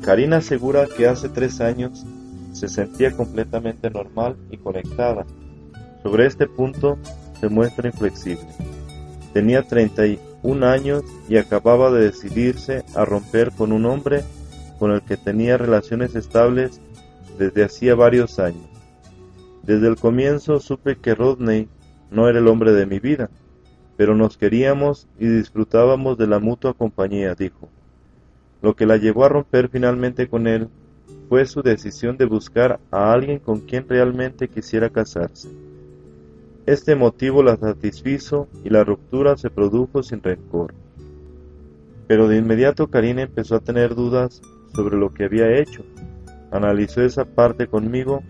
Karina 0.00 0.36
asegura 0.36 0.86
que 0.86 1.08
hace 1.08 1.28
tres 1.28 1.60
años 1.60 2.06
se 2.52 2.68
sentía 2.68 3.10
completamente 3.16 3.90
normal 3.90 4.36
y 4.52 4.58
conectada. 4.58 5.26
Sobre 6.04 6.26
este 6.26 6.46
punto 6.46 6.98
se 7.40 7.48
muestra 7.48 7.88
inflexible. 7.88 8.46
Tenía 9.32 9.64
31 10.42 10.66
años 10.66 11.04
y 11.28 11.36
acababa 11.36 11.90
de 11.90 12.04
decidirse 12.04 12.84
a 12.94 13.04
romper 13.04 13.52
con 13.52 13.72
un 13.72 13.86
hombre 13.86 14.24
con 14.78 14.92
el 14.92 15.02
que 15.02 15.16
tenía 15.16 15.58
relaciones 15.58 16.14
estables 16.14 16.80
desde 17.38 17.64
hacía 17.64 17.94
varios 17.94 18.38
años. 18.38 18.66
Desde 19.62 19.88
el 19.88 19.96
comienzo 19.96 20.58
supe 20.58 20.96
que 20.96 21.14
Rodney 21.14 21.68
no 22.10 22.28
era 22.28 22.38
el 22.38 22.48
hombre 22.48 22.72
de 22.72 22.86
mi 22.86 22.98
vida, 22.98 23.30
pero 23.96 24.14
nos 24.14 24.38
queríamos 24.38 25.06
y 25.18 25.26
disfrutábamos 25.26 26.16
de 26.16 26.26
la 26.26 26.38
mutua 26.38 26.72
compañía, 26.72 27.34
dijo. 27.34 27.68
Lo 28.62 28.74
que 28.74 28.86
la 28.86 28.96
llevó 28.96 29.24
a 29.24 29.28
romper 29.28 29.68
finalmente 29.68 30.28
con 30.28 30.46
él 30.46 30.68
fue 31.28 31.44
su 31.46 31.62
decisión 31.62 32.16
de 32.16 32.24
buscar 32.24 32.80
a 32.90 33.12
alguien 33.12 33.38
con 33.38 33.60
quien 33.60 33.88
realmente 33.88 34.48
quisiera 34.48 34.90
casarse. 34.90 35.48
Este 36.66 36.94
motivo 36.94 37.42
la 37.42 37.56
satisfizo 37.56 38.48
y 38.64 38.70
la 38.70 38.84
ruptura 38.84 39.36
se 39.36 39.50
produjo 39.50 40.02
sin 40.02 40.22
rencor. 40.22 40.74
Pero 42.06 42.28
de 42.28 42.36
inmediato 42.36 42.88
Karina 42.88 43.22
empezó 43.22 43.56
a 43.56 43.60
tener 43.60 43.94
dudas 43.94 44.42
sobre 44.74 44.96
lo 44.98 45.12
que 45.14 45.24
había 45.24 45.56
hecho. 45.58 45.84
Analizó 46.50 47.02
esa 47.02 47.24
parte 47.24 47.66
conmigo. 47.66 48.22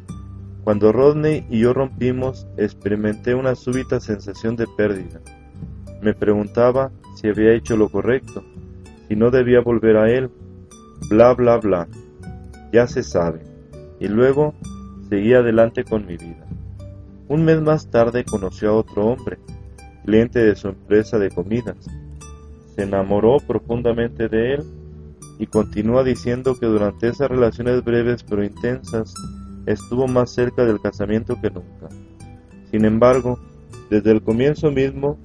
Cuando 0.64 0.92
Rodney 0.92 1.44
y 1.50 1.60
yo 1.60 1.72
rompimos, 1.72 2.46
experimenté 2.56 3.34
una 3.34 3.54
súbita 3.54 3.98
sensación 3.98 4.56
de 4.56 4.66
pérdida. 4.76 5.20
Me 6.02 6.14
preguntaba 6.14 6.92
si 7.16 7.28
había 7.28 7.52
hecho 7.52 7.76
lo 7.76 7.88
correcto, 7.88 8.44
si 9.08 9.16
no 9.16 9.30
debía 9.30 9.60
volver 9.60 9.96
a 9.96 10.10
él, 10.10 10.30
bla 11.08 11.34
bla 11.34 11.56
bla. 11.56 11.88
Ya 12.72 12.86
se 12.86 13.02
sabe. 13.02 13.40
Y 13.98 14.08
luego 14.08 14.54
seguí 15.08 15.34
adelante 15.34 15.84
con 15.84 16.06
mi 16.06 16.16
vida. 16.16 16.46
Un 17.30 17.44
mes 17.44 17.62
más 17.62 17.86
tarde 17.86 18.24
conoció 18.24 18.70
a 18.70 18.76
otro 18.78 19.06
hombre, 19.06 19.38
cliente 20.04 20.40
de 20.40 20.56
su 20.56 20.66
empresa 20.66 21.16
de 21.16 21.30
comidas. 21.30 21.76
Se 22.74 22.82
enamoró 22.82 23.36
profundamente 23.38 24.28
de 24.28 24.54
él 24.54 24.64
y 25.38 25.46
continúa 25.46 26.02
diciendo 26.02 26.58
que 26.58 26.66
durante 26.66 27.06
esas 27.06 27.30
relaciones 27.30 27.84
breves 27.84 28.24
pero 28.24 28.42
intensas 28.42 29.14
estuvo 29.64 30.08
más 30.08 30.32
cerca 30.32 30.64
del 30.64 30.80
casamiento 30.80 31.40
que 31.40 31.50
nunca. 31.50 31.88
Sin 32.72 32.84
embargo, 32.84 33.38
desde 33.90 34.10
el 34.10 34.24
comienzo 34.24 34.72
mismo 34.72 35.16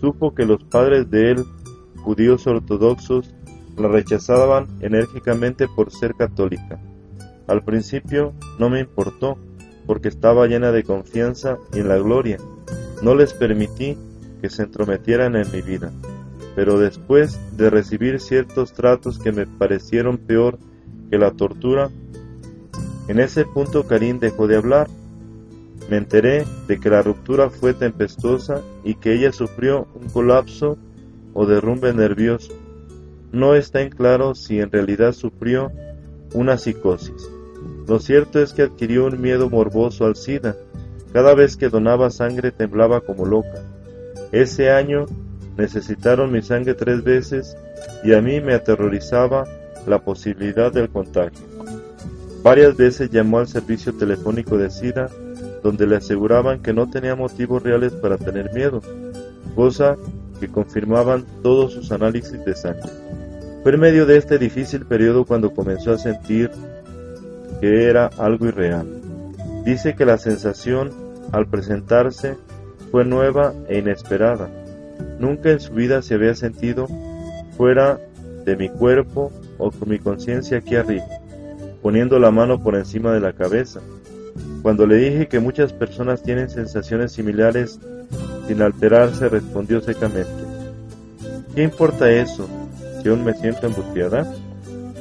supo 0.00 0.36
que 0.36 0.46
los 0.46 0.62
padres 0.62 1.10
de 1.10 1.32
él, 1.32 1.44
judíos 1.96 2.46
ortodoxos, 2.46 3.34
la 3.76 3.88
rechazaban 3.88 4.68
enérgicamente 4.80 5.66
por 5.66 5.90
ser 5.90 6.14
católica. 6.14 6.80
Al 7.48 7.64
principio 7.64 8.32
no 8.60 8.70
me 8.70 8.78
importó, 8.78 9.38
porque 9.88 10.06
estaba 10.06 10.46
llena 10.46 10.70
de 10.70 10.84
confianza 10.84 11.58
y 11.74 11.80
en 11.80 11.88
la 11.88 11.96
gloria. 11.96 12.38
No 13.02 13.16
les 13.16 13.34
permití 13.34 13.98
que 14.40 14.50
se 14.50 14.62
entrometieran 14.62 15.34
en 15.34 15.50
mi 15.50 15.62
vida. 15.62 15.90
Pero 16.54 16.78
después 16.78 17.40
de 17.56 17.70
recibir 17.70 18.20
ciertos 18.20 18.72
tratos 18.72 19.18
que 19.18 19.32
me 19.32 19.46
parecieron 19.46 20.18
peor 20.18 20.60
que 21.10 21.18
la 21.18 21.32
tortura, 21.32 21.90
en 23.08 23.18
ese 23.18 23.44
punto 23.44 23.88
Karim 23.88 24.20
dejó 24.20 24.46
de 24.46 24.56
hablar 24.56 24.88
me 25.88 25.96
enteré 25.96 26.44
de 26.66 26.78
que 26.78 26.90
la 26.90 27.00
ruptura 27.00 27.48
fue 27.48 27.72
tempestuosa 27.72 28.62
y 28.84 28.94
que 28.94 29.14
ella 29.14 29.32
sufrió 29.32 29.88
un 29.94 30.08
colapso 30.10 30.76
o 31.32 31.46
derrumbe 31.46 31.94
nervioso. 31.94 32.52
No 33.32 33.54
está 33.54 33.80
en 33.80 33.88
claro 33.90 34.34
si 34.34 34.60
en 34.60 34.70
realidad 34.70 35.12
sufrió 35.12 35.72
una 36.34 36.58
psicosis. 36.58 37.30
Lo 37.88 37.98
cierto 38.00 38.40
es 38.40 38.52
que 38.52 38.62
adquirió 38.62 39.06
un 39.06 39.18
miedo 39.20 39.48
morboso 39.48 40.04
al 40.04 40.14
SIDA. 40.14 40.54
Cada 41.14 41.34
vez 41.34 41.56
que 41.56 41.70
donaba 41.70 42.10
sangre 42.10 42.52
temblaba 42.52 43.00
como 43.00 43.24
loca. 43.24 43.62
Ese 44.30 44.70
año 44.70 45.06
necesitaron 45.56 46.30
mi 46.30 46.42
sangre 46.42 46.74
tres 46.74 47.02
veces 47.02 47.56
y 48.04 48.12
a 48.12 48.20
mí 48.20 48.42
me 48.42 48.52
aterrorizaba 48.52 49.46
la 49.86 50.00
posibilidad 50.00 50.70
del 50.70 50.90
contagio. 50.90 51.46
Varias 52.42 52.76
veces 52.76 53.10
llamó 53.10 53.38
al 53.38 53.48
servicio 53.48 53.94
telefónico 53.94 54.58
de 54.58 54.68
SIDA 54.70 55.08
donde 55.62 55.86
le 55.86 55.96
aseguraban 55.96 56.60
que 56.60 56.74
no 56.74 56.90
tenía 56.90 57.16
motivos 57.16 57.62
reales 57.62 57.92
para 57.92 58.18
tener 58.18 58.52
miedo, 58.52 58.82
cosa 59.56 59.96
que 60.38 60.48
confirmaban 60.48 61.24
todos 61.42 61.72
sus 61.72 61.90
análisis 61.90 62.44
de 62.44 62.54
sangre. 62.54 62.90
Fue 63.62 63.72
en 63.72 63.80
medio 63.80 64.06
de 64.06 64.18
este 64.18 64.38
difícil 64.38 64.84
periodo 64.86 65.24
cuando 65.24 65.52
comenzó 65.52 65.92
a 65.92 65.98
sentir 65.98 66.50
que 67.60 67.88
era 67.88 68.06
algo 68.18 68.46
irreal. 68.46 68.86
Dice 69.64 69.94
que 69.94 70.06
la 70.06 70.18
sensación 70.18 70.90
al 71.32 71.46
presentarse 71.46 72.36
fue 72.90 73.04
nueva 73.04 73.52
e 73.68 73.78
inesperada. 73.78 74.48
Nunca 75.18 75.50
en 75.50 75.60
su 75.60 75.74
vida 75.74 76.02
se 76.02 76.14
había 76.14 76.34
sentido 76.34 76.86
fuera 77.56 77.98
de 78.44 78.56
mi 78.56 78.68
cuerpo 78.68 79.32
o 79.58 79.70
con 79.70 79.88
mi 79.88 79.98
conciencia 79.98 80.58
aquí 80.58 80.76
arriba, 80.76 81.06
poniendo 81.82 82.18
la 82.18 82.30
mano 82.30 82.62
por 82.62 82.76
encima 82.76 83.12
de 83.12 83.20
la 83.20 83.32
cabeza, 83.32 83.80
cuando 84.62 84.86
le 84.86 84.96
dije 84.96 85.28
que 85.28 85.40
muchas 85.40 85.72
personas 85.72 86.22
tienen 86.22 86.48
sensaciones 86.48 87.12
similares 87.12 87.78
sin 88.46 88.62
alterarse, 88.62 89.28
respondió 89.28 89.80
secamente. 89.80 90.44
¿Qué 91.54 91.62
importa 91.62 92.10
eso 92.10 92.48
si 93.02 93.08
aún 93.08 93.24
me 93.24 93.34
siento 93.34 93.66
angustiada? 93.66 94.32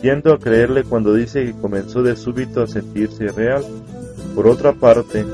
Tiendo 0.01 0.33
a 0.33 0.39
creerle 0.39 0.83
cuando 0.83 1.13
dice 1.13 1.45
que 1.45 1.59
comenzó 1.59 2.03
de 2.03 2.15
súbito 2.15 2.61
a 2.61 2.67
sentirse 2.67 3.27
real. 3.29 3.63
Por 4.35 4.47
otra 4.47 4.73
parte, 4.73 5.25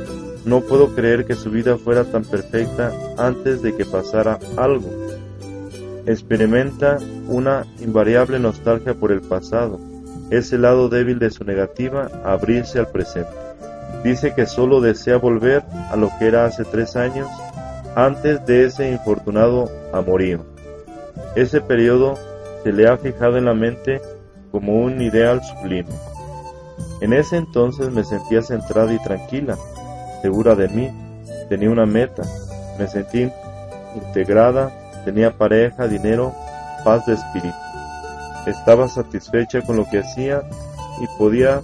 no 0.46 0.62
puedo 0.62 0.96
creer 0.96 1.26
que 1.26 1.36
su 1.36 1.50
vida 1.52 1.78
fuera 1.78 2.04
tan 2.06 2.24
perfecta 2.24 2.92
antes 3.18 3.62
de 3.62 3.76
que 3.76 3.86
pasara 3.86 4.40
algo. 4.58 4.90
Experimenta 6.06 6.98
una 7.28 7.66
invariable 7.80 8.40
nostalgia 8.40 8.94
por 8.94 9.12
el 9.12 9.22
pasado, 9.22 9.80
ese 10.32 10.58
lado 10.58 10.90
débil 10.90 11.20
de 11.20 11.30
su 11.30 11.44
negativa 11.44 12.10
a 12.26 12.34
abrirse 12.34 12.80
al 12.80 12.90
presente. 12.90 13.32
Dice 14.04 14.34
que 14.36 14.46
solo 14.46 14.82
desea 14.82 15.18
volver 15.18 15.64
a 15.90 15.96
lo 15.96 16.10
que 16.20 16.28
era 16.28 16.46
hace 16.46 16.66
tres 16.66 16.96
años, 16.96 17.30
antes 17.96 18.46
de 18.46 18.66
ese 18.66 18.92
infortunado 18.92 19.70
amorío. 19.94 20.44
Ese 21.36 21.62
periodo 21.62 22.16
se 22.64 22.74
le 22.74 22.88
ha 22.88 22.98
fijado 22.98 23.38
en 23.38 23.46
la 23.46 23.54
mente 23.54 24.02
como 24.54 24.84
un 24.84 25.02
ideal 25.02 25.44
sublime. 25.44 25.90
En 27.02 27.12
ese 27.12 27.38
entonces 27.38 27.90
me 27.90 28.04
sentía 28.04 28.44
centrada 28.44 28.94
y 28.94 29.00
tranquila, 29.00 29.58
segura 30.22 30.54
de 30.54 30.68
mí, 30.70 30.92
tenía 31.50 31.72
una 31.72 31.88
meta, 31.88 32.22
me 32.78 32.88
sentí 32.88 33.32
integrada, 33.96 34.72
tenía 35.06 35.36
pareja, 35.36 35.88
dinero, 35.88 36.34
paz 36.86 37.04
de 37.08 37.16
espíritu. 37.16 37.58
Estaba 38.46 38.88
satisfecha 38.88 39.64
con 39.64 39.76
lo 39.76 39.90
que 39.90 40.00
hacía 40.00 40.44
y 41.02 41.08
podía 41.18 41.64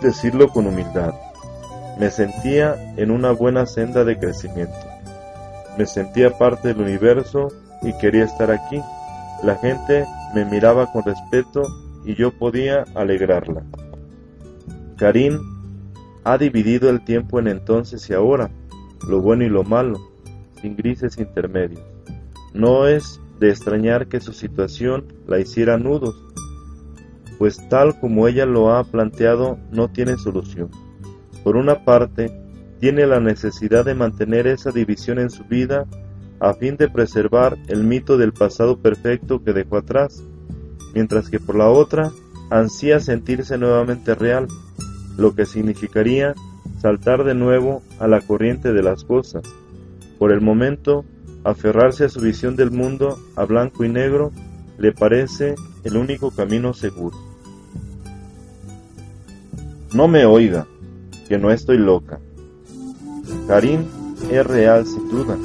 decirlo 0.00 0.48
con 0.48 0.66
humildad. 0.66 1.12
Me 1.98 2.10
sentía 2.10 2.94
en 2.96 3.10
una 3.10 3.32
buena 3.32 3.66
senda 3.66 4.04
de 4.04 4.18
crecimiento. 4.18 4.86
Me 5.76 5.84
sentía 5.84 6.30
parte 6.38 6.68
del 6.68 6.80
universo 6.80 7.48
y 7.82 7.92
quería 7.98 8.24
estar 8.24 8.50
aquí. 8.50 8.80
La 9.42 9.56
gente 9.56 10.06
me 10.34 10.44
miraba 10.44 10.90
con 10.90 11.04
respeto 11.04 11.62
y 12.04 12.14
yo 12.14 12.36
podía 12.36 12.84
alegrarla. 12.94 13.62
Karim 14.96 15.38
ha 16.24 16.38
dividido 16.38 16.90
el 16.90 17.04
tiempo 17.04 17.38
en 17.38 17.48
entonces 17.48 18.08
y 18.10 18.14
ahora, 18.14 18.50
lo 19.08 19.20
bueno 19.20 19.44
y 19.44 19.48
lo 19.48 19.64
malo, 19.64 20.00
sin 20.60 20.76
grises 20.76 21.18
intermedios. 21.18 21.82
No 22.52 22.86
es 22.86 23.20
de 23.38 23.50
extrañar 23.50 24.06
que 24.06 24.20
su 24.20 24.32
situación 24.32 25.12
la 25.26 25.38
hiciera 25.38 25.76
nudos, 25.76 26.16
pues 27.38 27.68
tal 27.68 27.98
como 28.00 28.28
ella 28.28 28.46
lo 28.46 28.74
ha 28.74 28.84
planteado 28.84 29.58
no 29.70 29.88
tiene 29.88 30.16
solución. 30.16 30.70
Por 31.42 31.56
una 31.56 31.84
parte, 31.84 32.30
tiene 32.80 33.06
la 33.06 33.20
necesidad 33.20 33.84
de 33.84 33.94
mantener 33.94 34.46
esa 34.46 34.70
división 34.70 35.18
en 35.18 35.30
su 35.30 35.44
vida 35.44 35.86
a 36.44 36.52
fin 36.52 36.76
de 36.76 36.90
preservar 36.90 37.56
el 37.68 37.84
mito 37.84 38.18
del 38.18 38.34
pasado 38.34 38.76
perfecto 38.76 39.42
que 39.42 39.54
dejó 39.54 39.78
atrás, 39.78 40.22
mientras 40.92 41.30
que 41.30 41.40
por 41.40 41.56
la 41.56 41.70
otra 41.70 42.12
ansía 42.50 43.00
sentirse 43.00 43.56
nuevamente 43.56 44.14
real, 44.14 44.46
lo 45.16 45.34
que 45.34 45.46
significaría 45.46 46.34
saltar 46.82 47.24
de 47.24 47.34
nuevo 47.34 47.82
a 47.98 48.08
la 48.08 48.20
corriente 48.20 48.74
de 48.74 48.82
las 48.82 49.04
cosas. 49.04 49.42
Por 50.18 50.32
el 50.32 50.42
momento, 50.42 51.06
aferrarse 51.44 52.04
a 52.04 52.08
su 52.10 52.20
visión 52.20 52.56
del 52.56 52.70
mundo 52.70 53.18
a 53.36 53.46
blanco 53.46 53.82
y 53.82 53.88
negro 53.88 54.30
le 54.76 54.92
parece 54.92 55.54
el 55.82 55.96
único 55.96 56.30
camino 56.30 56.74
seguro. 56.74 57.16
No 59.94 60.08
me 60.08 60.26
oiga, 60.26 60.66
que 61.26 61.38
no 61.38 61.50
estoy 61.50 61.78
loca. 61.78 62.20
Karim 63.48 63.84
es 64.30 64.46
real 64.46 64.84
sin 64.84 65.08
duda, 65.08 65.38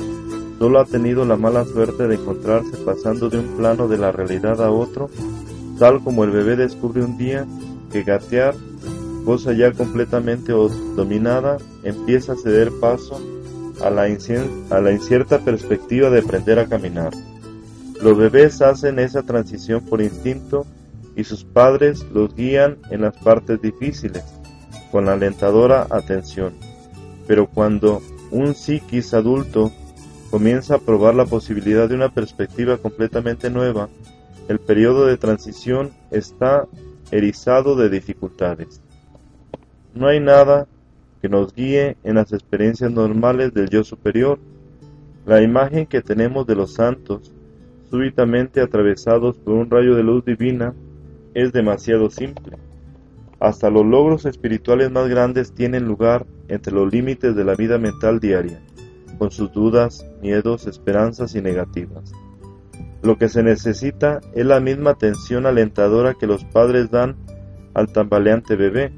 solo 0.60 0.80
ha 0.80 0.86
tenido 0.86 1.24
la 1.24 1.38
mala 1.38 1.64
suerte 1.64 2.08
de 2.08 2.16
encontrarse 2.16 2.76
pasando 2.86 3.30
de 3.30 3.40
un 3.40 3.56
plano 3.56 3.88
de 3.88 3.98
la 3.98 4.12
realidad 4.12 4.62
a 4.62 4.70
otro, 4.70 5.10
tal 5.80 6.04
como 6.04 6.26
el 6.26 6.32
bebé 6.32 6.58
descubre 6.58 7.02
un 7.02 7.18
día 7.18 7.48
que 7.92 8.04
gatear, 8.04 8.54
cosa 9.24 9.54
ya 9.54 9.72
completamente 9.72 10.52
dominada, 10.52 11.58
empieza 11.84 12.34
a 12.34 12.36
ceder 12.36 12.72
paso 12.82 13.22
a 13.82 13.90
la, 13.90 14.04
a 14.04 14.82
la 14.82 14.92
incierta 14.92 15.40
perspectiva 15.40 16.10
de 16.10 16.20
aprender 16.20 16.60
a 16.60 16.68
caminar. 16.68 17.14
Los 18.04 18.18
bebés 18.18 18.62
hacen 18.62 19.00
esa 19.00 19.24
transición 19.24 19.86
por 19.86 20.02
instinto 20.02 20.66
y 21.16 21.24
sus 21.24 21.46
padres 21.46 22.06
los 22.14 22.36
guían 22.36 22.78
en 22.92 23.02
las 23.02 23.16
partes 23.16 23.62
difíciles, 23.62 24.24
con 24.92 25.08
alentadora 25.08 25.88
atención. 25.90 26.54
Pero 27.28 27.48
cuando 27.48 28.02
un 28.32 28.56
psiquis 28.56 29.14
adulto 29.14 29.72
comienza 30.30 30.76
a 30.76 30.80
probar 30.80 31.16
la 31.16 31.26
posibilidad 31.26 31.90
de 31.90 31.96
una 31.96 32.14
perspectiva 32.14 32.78
completamente 32.78 33.50
nueva, 33.50 33.90
el 34.48 34.60
periodo 34.60 35.06
de 35.06 35.18
transición 35.18 35.92
está 36.12 36.68
erizado 37.12 37.76
de 37.76 37.90
dificultades. 37.90 38.82
No 39.94 40.08
hay 40.08 40.20
nada 40.20 40.68
que 41.22 41.30
nos 41.30 41.54
guíe 41.54 41.98
en 42.04 42.16
las 42.16 42.32
experiencias 42.32 42.92
normales 42.92 43.54
del 43.54 43.70
yo 43.70 43.84
superior. 43.84 44.40
La 45.26 45.42
imagen 45.42 45.86
que 45.86 46.02
tenemos 46.02 46.48
de 46.48 46.56
los 46.56 46.74
santos, 46.74 47.32
súbitamente 47.90 48.62
atravesados 48.62 49.38
por 49.38 49.56
un 49.56 49.70
rayo 49.70 49.96
de 49.96 50.04
luz 50.04 50.24
divina, 50.24 50.74
es 51.34 51.52
demasiado 51.52 52.10
simple. 52.10 52.58
Hasta 53.40 53.70
los 53.70 53.86
logros 53.86 54.26
espirituales 54.26 54.92
más 54.92 55.08
grandes 55.08 55.54
tienen 55.54 55.86
lugar 55.86 56.26
entre 56.48 56.74
los 56.74 56.92
límites 56.92 57.36
de 57.36 57.44
la 57.44 57.56
vida 57.56 57.78
mental 57.78 58.20
diaria, 58.20 58.60
con 59.20 59.30
sus 59.30 59.52
dudas, 59.52 60.08
miedos, 60.22 60.66
esperanzas 60.66 61.36
y 61.36 61.42
negativas. 61.42 62.12
Lo 63.04 63.18
que 63.18 63.30
se 63.30 63.44
necesita 63.44 64.22
es 64.34 64.46
la 64.46 64.60
misma 64.60 64.92
atención 64.92 65.46
alentadora 65.46 66.16
que 66.16 66.26
los 66.26 66.44
padres 66.46 66.90
dan 66.90 67.16
al 67.74 67.92
tambaleante 67.92 68.56
bebé. 68.56 68.92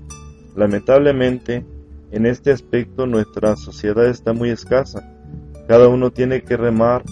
Lamentablemente, 0.56 1.66
en 2.12 2.26
este 2.26 2.52
aspecto 2.52 3.06
nuestra 3.08 3.56
sociedad 3.56 4.06
está 4.06 4.34
muy 4.34 4.50
escasa. 4.50 5.12
Cada 5.68 5.88
uno 5.88 6.12
tiene 6.12 6.44
que 6.44 6.58
remar 6.58 7.04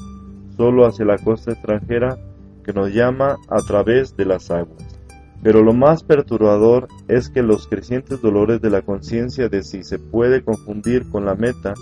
solo 0.55 0.85
hacia 0.85 1.05
la 1.05 1.17
costa 1.17 1.51
extranjera 1.51 2.17
que 2.63 2.73
nos 2.73 2.93
llama 2.93 3.37
a 3.47 3.61
través 3.61 4.15
de 4.15 4.25
las 4.25 4.51
aguas. 4.51 4.99
Pero 5.41 5.63
lo 5.63 5.73
más 5.73 6.03
perturbador 6.03 6.87
es 7.07 7.29
que 7.29 7.41
los 7.41 7.67
crecientes 7.67 8.21
dolores 8.21 8.61
de 8.61 8.69
la 8.69 8.81
conciencia 8.81 9.47
de 9.47 9.63
si 9.63 9.83
se 9.83 9.97
puede 9.97 10.43
confundir 10.43 11.09
con 11.09 11.25
la 11.25 11.35
meta 11.35 11.73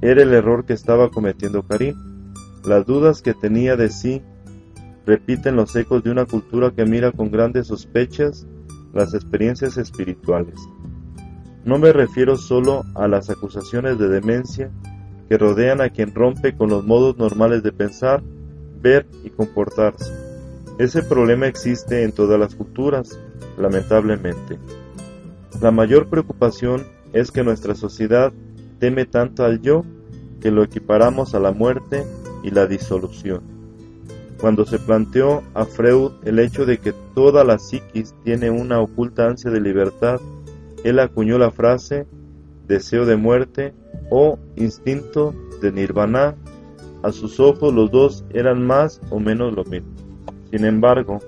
era 0.00 0.22
el 0.22 0.32
error 0.32 0.64
que 0.64 0.72
estaba 0.72 1.10
cometiendo 1.10 1.62
Karim. 1.62 1.94
Las 2.64 2.86
dudas 2.86 3.22
que 3.22 3.34
tenía 3.34 3.76
de 3.76 3.88
sí 3.88 4.22
repiten 5.06 5.56
los 5.56 5.74
ecos 5.76 6.02
de 6.02 6.10
una 6.10 6.24
cultura 6.24 6.70
que 6.70 6.84
mira 6.84 7.12
con 7.12 7.30
grandes 7.30 7.66
sospechas 7.66 8.46
las 8.92 9.12
experiencias 9.14 9.76
espirituales. 9.76 10.56
No 11.64 11.78
me 11.78 11.92
refiero 11.92 12.36
solo 12.36 12.84
a 12.94 13.08
las 13.08 13.30
acusaciones 13.30 13.98
de 13.98 14.08
demencia 14.08 14.70
que 15.28 15.38
rodean 15.38 15.80
a 15.80 15.90
quien 15.90 16.14
rompe 16.14 16.54
con 16.54 16.70
los 16.70 16.84
modos 16.84 17.16
normales 17.16 17.62
de 17.62 17.72
pensar, 17.72 18.22
ver 18.80 19.06
y 19.24 19.30
comportarse 19.30 20.24
ese 20.76 21.04
problema 21.04 21.46
existe 21.46 22.02
en 22.02 22.10
todas 22.10 22.38
las 22.38 22.56
culturas, 22.56 23.16
lamentablemente. 23.56 24.58
La 25.60 25.70
mayor 25.70 26.08
preocupación 26.08 26.84
es 27.12 27.30
que 27.30 27.44
nuestra 27.44 27.76
sociedad 27.76 28.32
teme 28.78 29.06
tanto 29.06 29.44
al 29.44 29.60
yo 29.60 29.84
que 30.40 30.50
lo 30.50 30.62
equiparamos 30.62 31.34
a 31.34 31.40
la 31.40 31.52
muerte 31.52 32.04
y 32.42 32.50
la 32.50 32.66
disolución. 32.66 33.42
Cuando 34.40 34.66
se 34.66 34.78
planteó 34.78 35.42
a 35.54 35.64
Freud 35.64 36.12
el 36.24 36.38
hecho 36.38 36.66
de 36.66 36.78
que 36.78 36.92
toda 37.14 37.44
la 37.44 37.58
psiquis 37.58 38.14
tiene 38.24 38.50
una 38.50 38.80
oculta 38.80 39.26
ansia 39.26 39.50
de 39.50 39.60
libertad, 39.60 40.20
él 40.84 40.98
acuñó 40.98 41.38
la 41.38 41.50
frase 41.50 42.06
deseo 42.68 43.06
de 43.06 43.16
muerte 43.16 43.72
o 44.10 44.38
instinto 44.56 45.34
de 45.62 45.72
nirvana. 45.72 46.34
A 47.02 47.12
sus 47.12 47.40
ojos 47.40 47.72
los 47.72 47.90
dos 47.90 48.24
eran 48.30 48.66
más 48.66 49.00
o 49.10 49.18
menos 49.18 49.54
lo 49.54 49.64
mismo. 49.64 49.88
Sin 50.50 50.64
embargo, 50.64 51.20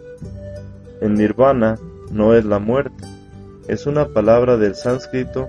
el 1.01 1.15
nirvana 1.15 1.79
no 2.11 2.35
es 2.35 2.45
la 2.45 2.59
muerte, 2.59 3.05
es 3.69 3.87
una 3.87 4.09
palabra 4.09 4.57
del 4.57 4.75
sánscrito 4.75 5.49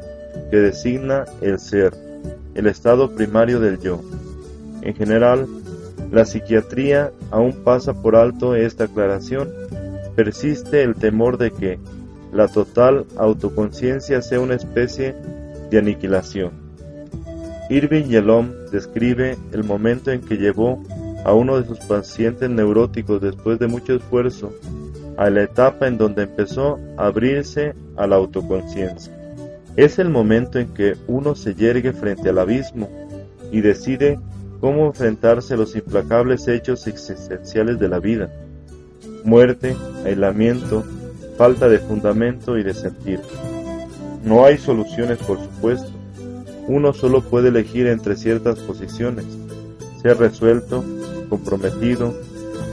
que 0.50 0.58
designa 0.58 1.26
el 1.41 1.60
ser, 1.60 1.93
el 2.56 2.67
estado 2.67 3.15
primario 3.15 3.60
del 3.60 3.80
yo. 3.80 4.02
En 4.82 4.95
general, 4.95 5.47
la 6.12 6.26
psiquiatría 6.26 7.12
aún 7.32 7.54
pasa 7.63 7.93
por 7.93 8.15
alto 8.15 8.56
esta 8.56 8.86
aclaración. 8.86 9.50
Persiste 10.15 10.84
el 10.84 10.95
temor 10.95 11.38
de 11.38 11.52
que 11.52 11.80
la 12.32 12.47
total 12.47 13.06
autoconciencia 13.17 14.21
sea 14.21 14.39
una 14.39 14.56
especie 14.56 15.15
de 15.69 15.78
aniquilación. 15.78 16.52
Irving 17.69 18.06
Yalom 18.06 18.52
describe 18.71 19.38
el 19.52 19.63
momento 19.63 20.12
en 20.12 20.21
que 20.21 20.38
llevó 20.38 20.82
a 21.26 21.34
uno 21.34 21.60
de 21.60 21.67
sus 21.67 21.80
pacientes 21.80 22.50
neuróticos 22.50 23.21
después 23.21 23.60
de 23.60 23.67
mucho 23.67 23.95
esfuerzo 23.95 24.54
a 25.17 25.30
la 25.30 25.43
etapa 25.43 25.88
en 25.88 25.97
donde 25.97 26.23
empezó 26.23 26.80
a 26.95 27.08
abrirse 27.08 27.73
a 27.97 28.08
la 28.08 28.15
autoconciencia. 28.15 29.16
Es 29.77 29.99
el 29.99 30.09
momento 30.09 30.57
en 30.57 30.73
que 30.73 30.97
uno 31.07 31.35
se 31.35 31.53
yergue 31.53 31.93
frente 31.93 32.29
al 32.29 32.39
abismo 32.39 32.89
y 33.51 33.61
decide 33.61 34.19
cómo 34.59 34.87
enfrentarse 34.87 35.53
a 35.53 35.57
los 35.57 35.75
implacables 35.75 36.47
hechos 36.47 36.87
existenciales 36.87 37.77
de 37.79 37.87
la 37.87 37.99
vida. 37.99 38.31
Muerte, 39.23 39.75
aislamiento, 40.03 40.83
falta 41.37 41.69
de 41.69 41.77
fundamento 41.77 42.57
y 42.57 42.63
de 42.63 42.73
sentido. 42.73 43.21
No 44.25 44.45
hay 44.45 44.57
soluciones, 44.57 45.19
por 45.19 45.37
supuesto. 45.37 45.91
Uno 46.67 46.91
solo 46.91 47.21
puede 47.21 47.49
elegir 47.49 47.85
entre 47.85 48.15
ciertas 48.15 48.57
posiciones, 48.57 49.25
ser 50.01 50.17
resuelto 50.17 50.83
comprometido, 51.29 52.15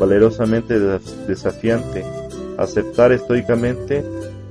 valerosamente 0.00 0.80
desafiante, 1.28 2.02
aceptar 2.56 3.12
estoicamente 3.12 4.02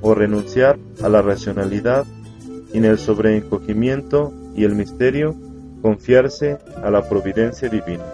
o 0.02 0.14
renunciar 0.14 0.78
a 1.02 1.08
la 1.08 1.20
racionalidad 1.20 2.04
en 2.74 2.84
el 2.84 2.98
sobreencogimiento 2.98 4.32
y 4.54 4.64
el 4.64 4.74
misterio 4.74 5.34
confiarse 5.80 6.58
a 6.82 6.90
la 6.90 7.08
providencia 7.08 7.68
divina. 7.68 8.04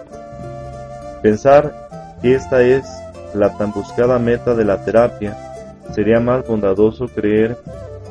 Pensar 1.21 2.17
que 2.21 2.35
esta 2.35 2.61
es 2.61 2.85
la 3.33 3.57
tan 3.57 3.71
buscada 3.71 4.19
meta 4.19 4.55
de 4.55 4.65
la 4.65 4.83
terapia, 4.83 5.37
sería 5.93 6.19
más 6.19 6.47
bondadoso 6.47 7.07
creer 7.07 7.57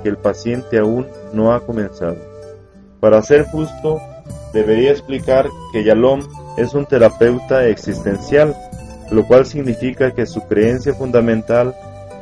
que 0.03 0.09
el 0.09 0.17
paciente 0.17 0.79
aún 0.79 1.07
no 1.33 1.53
ha 1.53 1.61
comenzado. 1.61 2.17
Para 3.01 3.23
ser 3.23 3.47
justo, 3.47 4.01
debería 4.53 4.91
explicar 4.91 5.49
que 5.73 5.85
Yalom 5.85 6.23
es 6.57 6.75
un 6.75 6.87
terapeuta 6.87 7.67
existencial, 7.67 8.55
lo 9.11 9.27
cual 9.27 9.47
significa 9.47 10.13
que 10.13 10.27
su 10.27 10.47
creencia 10.47 10.95
fundamental 10.95 11.75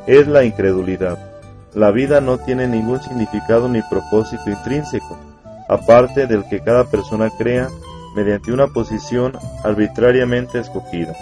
es 0.07 0.27
la 0.27 0.45
incredulidad. 0.45 1.28
La 1.75 1.91
vida 1.91 2.21
no 2.21 2.39
tiene 2.39 2.67
ningún 2.67 3.01
significado 3.01 3.69
ni 3.69 3.83
propósito 3.83 4.51
intrínseco, 4.51 5.19
aparte 5.69 6.27
del 6.27 6.45
que 6.49 6.61
cada 6.61 6.85
persona 6.85 7.31
crea 7.37 7.69
mediante 8.17 8.53
una 8.53 8.69
posición 8.69 9.33
arbitrariamente 9.63 10.59
escogida. 10.59 11.15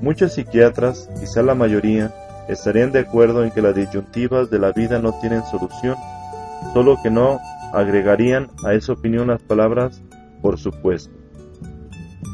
Muchos 0.00 0.32
psiquiatras, 0.34 1.08
quizá 1.20 1.42
la 1.42 1.54
mayoría, 1.54 2.12
estarían 2.48 2.92
de 2.92 3.00
acuerdo 3.00 3.44
en 3.44 3.50
que 3.50 3.62
las 3.62 3.74
disyuntivas 3.74 4.50
de 4.50 4.58
la 4.58 4.72
vida 4.72 4.98
no 4.98 5.12
tienen 5.20 5.44
solución, 5.44 5.96
solo 6.72 6.98
que 7.02 7.10
no 7.10 7.38
agregarían 7.72 8.48
a 8.64 8.72
esa 8.72 8.92
opinión 8.92 9.28
las 9.28 9.42
palabras 9.42 10.02
por 10.40 10.58
supuesto. 10.58 11.14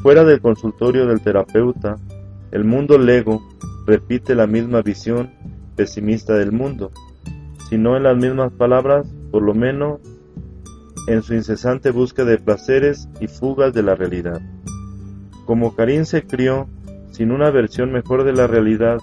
Fuera 0.02 0.24
del 0.24 0.40
consultorio 0.40 1.06
del 1.06 1.20
terapeuta, 1.20 1.98
el 2.50 2.64
mundo 2.64 2.98
lego 2.98 3.42
repite 3.86 4.34
la 4.34 4.46
misma 4.46 4.82
visión 4.82 5.30
pesimista 5.76 6.34
del 6.34 6.52
mundo, 6.52 6.90
si 7.72 7.78
no 7.78 7.96
en 7.96 8.02
las 8.02 8.18
mismas 8.18 8.52
palabras, 8.52 9.06
por 9.30 9.42
lo 9.42 9.54
menos 9.54 9.98
en 11.06 11.22
su 11.22 11.32
incesante 11.32 11.90
búsqueda 11.90 12.26
de 12.26 12.36
placeres 12.36 13.08
y 13.18 13.28
fugas 13.28 13.72
de 13.72 13.82
la 13.82 13.94
realidad. 13.94 14.42
Como 15.46 15.74
Karim 15.74 16.04
se 16.04 16.22
crió 16.26 16.68
sin 17.12 17.32
una 17.32 17.48
versión 17.50 17.90
mejor 17.90 18.24
de 18.24 18.34
la 18.34 18.46
realidad, 18.46 18.98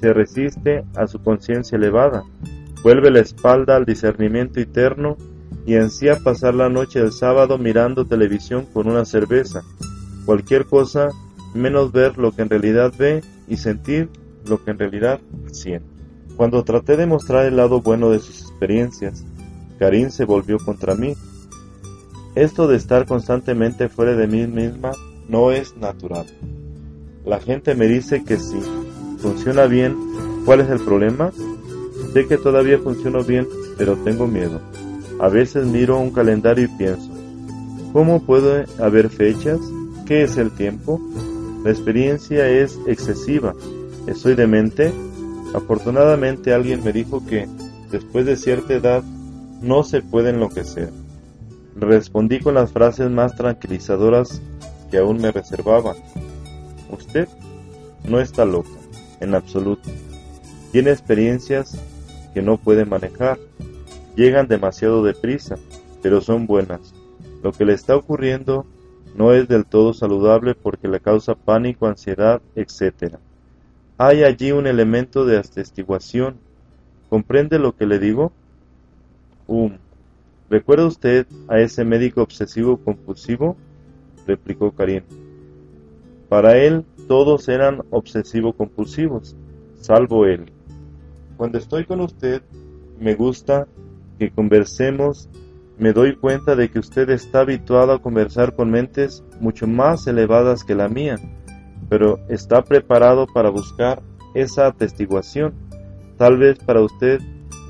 se 0.00 0.12
resiste 0.12 0.84
a 0.94 1.08
su 1.08 1.24
conciencia 1.24 1.74
elevada, 1.74 2.22
vuelve 2.84 3.10
la 3.10 3.18
espalda 3.18 3.74
al 3.74 3.84
discernimiento 3.84 4.60
eterno 4.60 5.16
y 5.66 5.74
ansía 5.74 6.20
pasar 6.22 6.54
la 6.54 6.68
noche 6.68 7.00
del 7.00 7.10
sábado 7.10 7.58
mirando 7.58 8.06
televisión 8.06 8.64
con 8.72 8.86
una 8.86 9.04
cerveza, 9.04 9.64
cualquier 10.24 10.66
cosa 10.66 11.08
menos 11.52 11.90
ver 11.90 12.16
lo 12.16 12.30
que 12.30 12.42
en 12.42 12.50
realidad 12.50 12.92
ve 12.96 13.24
y 13.48 13.56
sentir 13.56 14.08
lo 14.46 14.62
que 14.62 14.70
en 14.70 14.78
realidad 14.78 15.18
siente. 15.50 15.93
Cuando 16.36 16.64
traté 16.64 16.96
de 16.96 17.06
mostrar 17.06 17.46
el 17.46 17.56
lado 17.56 17.80
bueno 17.80 18.10
de 18.10 18.18
sus 18.18 18.42
experiencias, 18.42 19.24
Karin 19.78 20.10
se 20.10 20.24
volvió 20.24 20.58
contra 20.58 20.94
mí. 20.94 21.14
Esto 22.34 22.66
de 22.66 22.76
estar 22.76 23.06
constantemente 23.06 23.88
fuera 23.88 24.14
de 24.16 24.26
mí 24.26 24.46
misma 24.46 24.92
no 25.28 25.52
es 25.52 25.76
natural. 25.76 26.26
La 27.24 27.40
gente 27.40 27.74
me 27.74 27.86
dice 27.86 28.24
que 28.24 28.38
sí, 28.38 28.60
funciona 29.18 29.66
bien. 29.66 29.96
¿Cuál 30.44 30.60
es 30.60 30.68
el 30.68 30.80
problema? 30.80 31.30
Sé 32.12 32.26
que 32.26 32.36
todavía 32.36 32.78
funciona 32.78 33.20
bien, 33.20 33.46
pero 33.78 33.96
tengo 33.96 34.26
miedo. 34.26 34.60
A 35.20 35.28
veces 35.28 35.66
miro 35.66 35.98
un 35.98 36.10
calendario 36.10 36.64
y 36.64 36.76
pienso, 36.76 37.10
¿cómo 37.92 38.22
puede 38.22 38.66
haber 38.78 39.08
fechas? 39.08 39.60
¿Qué 40.04 40.24
es 40.24 40.36
el 40.36 40.50
tiempo? 40.50 41.00
La 41.64 41.70
experiencia 41.70 42.48
es 42.48 42.78
excesiva. 42.86 43.54
¿Estoy 44.06 44.34
demente? 44.34 44.92
Afortunadamente 45.54 46.52
alguien 46.52 46.82
me 46.82 46.92
dijo 46.92 47.24
que 47.24 47.48
después 47.90 48.26
de 48.26 48.36
cierta 48.36 48.74
edad 48.74 49.04
no 49.62 49.84
se 49.84 50.02
puede 50.02 50.30
enloquecer. 50.30 50.90
Respondí 51.76 52.40
con 52.40 52.54
las 52.54 52.72
frases 52.72 53.08
más 53.08 53.36
tranquilizadoras 53.36 54.42
que 54.90 54.98
aún 54.98 55.20
me 55.20 55.30
reservaba. 55.30 55.94
Usted 56.90 57.28
no 58.08 58.20
está 58.20 58.44
loca, 58.44 58.68
en 59.20 59.34
absoluto. 59.34 59.88
Tiene 60.72 60.90
experiencias 60.90 61.78
que 62.34 62.42
no 62.42 62.56
puede 62.56 62.84
manejar. 62.84 63.38
Llegan 64.16 64.48
demasiado 64.48 65.04
deprisa, 65.04 65.56
pero 66.02 66.20
son 66.20 66.46
buenas. 66.46 66.94
Lo 67.44 67.52
que 67.52 67.64
le 67.64 67.74
está 67.74 67.96
ocurriendo 67.96 68.66
no 69.16 69.32
es 69.32 69.46
del 69.46 69.66
todo 69.66 69.94
saludable 69.94 70.56
porque 70.56 70.88
le 70.88 70.98
causa 70.98 71.36
pánico, 71.36 71.86
ansiedad, 71.86 72.42
etc. 72.56 73.18
Hay 73.96 74.24
allí 74.24 74.52
un 74.52 74.66
elemento 74.66 75.24
de 75.24 75.38
atestiguación. 75.38 76.36
¿Comprende 77.08 77.58
lo 77.58 77.76
que 77.76 77.86
le 77.86 77.98
digo? 77.98 78.32
Um. 79.46 79.78
¿Recuerda 80.50 80.86
usted 80.86 81.26
a 81.48 81.58
ese 81.58 81.84
médico 81.84 82.22
obsesivo 82.22 82.76
compulsivo? 82.76 83.56
replicó 84.26 84.72
Karim. 84.72 85.02
Para 86.28 86.56
él 86.56 86.84
todos 87.08 87.48
eran 87.48 87.82
obsesivo 87.90 88.52
compulsivos, 88.52 89.36
salvo 89.80 90.26
él. 90.26 90.52
Cuando 91.36 91.58
estoy 91.58 91.84
con 91.84 92.00
usted, 92.00 92.42
me 93.00 93.14
gusta 93.14 93.66
que 94.18 94.30
conversemos 94.30 95.28
me 95.76 95.92
doy 95.92 96.14
cuenta 96.14 96.54
de 96.54 96.70
que 96.70 96.78
usted 96.78 97.10
está 97.10 97.40
habituado 97.40 97.92
a 97.92 98.00
conversar 98.00 98.54
con 98.54 98.70
mentes 98.70 99.24
mucho 99.40 99.66
más 99.66 100.06
elevadas 100.06 100.62
que 100.62 100.76
la 100.76 100.88
mía, 100.88 101.16
pero 101.88 102.18
está 102.28 102.62
preparado 102.62 103.26
para 103.26 103.50
buscar 103.50 104.02
esa 104.34 104.66
atestiguación. 104.66 105.54
Tal 106.16 106.38
vez 106.38 106.58
para 106.58 106.80
usted 106.80 107.20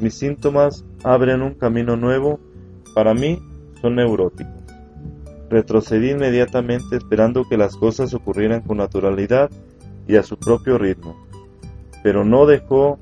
mis 0.00 0.14
síntomas 0.14 0.84
abren 1.02 1.42
un 1.42 1.54
camino 1.54 1.96
nuevo, 1.96 2.40
para 2.94 3.14
mí 3.14 3.40
son 3.80 3.96
neuróticos. 3.96 4.52
Retrocedí 5.50 6.10
inmediatamente 6.10 6.96
esperando 6.96 7.44
que 7.48 7.56
las 7.56 7.76
cosas 7.76 8.12
ocurrieran 8.14 8.62
con 8.62 8.78
naturalidad 8.78 9.50
y 10.08 10.16
a 10.16 10.22
su 10.22 10.36
propio 10.36 10.78
ritmo, 10.78 11.16
pero 12.02 12.24
no 12.24 12.46
dejó 12.46 12.98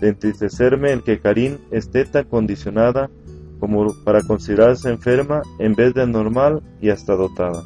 de 0.00 0.08
entristecerme 0.08 0.92
el 0.92 1.02
que 1.02 1.18
Karin 1.18 1.58
esté 1.70 2.04
tan 2.04 2.24
condicionada 2.24 3.10
como 3.58 3.94
para 4.04 4.22
considerarse 4.22 4.90
enferma 4.90 5.42
en 5.58 5.74
vez 5.74 5.94
de 5.94 6.06
normal 6.06 6.62
y 6.80 6.90
hasta 6.90 7.16
dotada. 7.16 7.64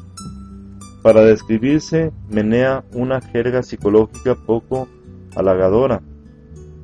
Para 1.01 1.23
describirse 1.23 2.11
menea 2.29 2.83
una 2.93 3.21
jerga 3.21 3.63
psicológica 3.63 4.35
poco 4.35 4.87
halagadora. 5.35 6.01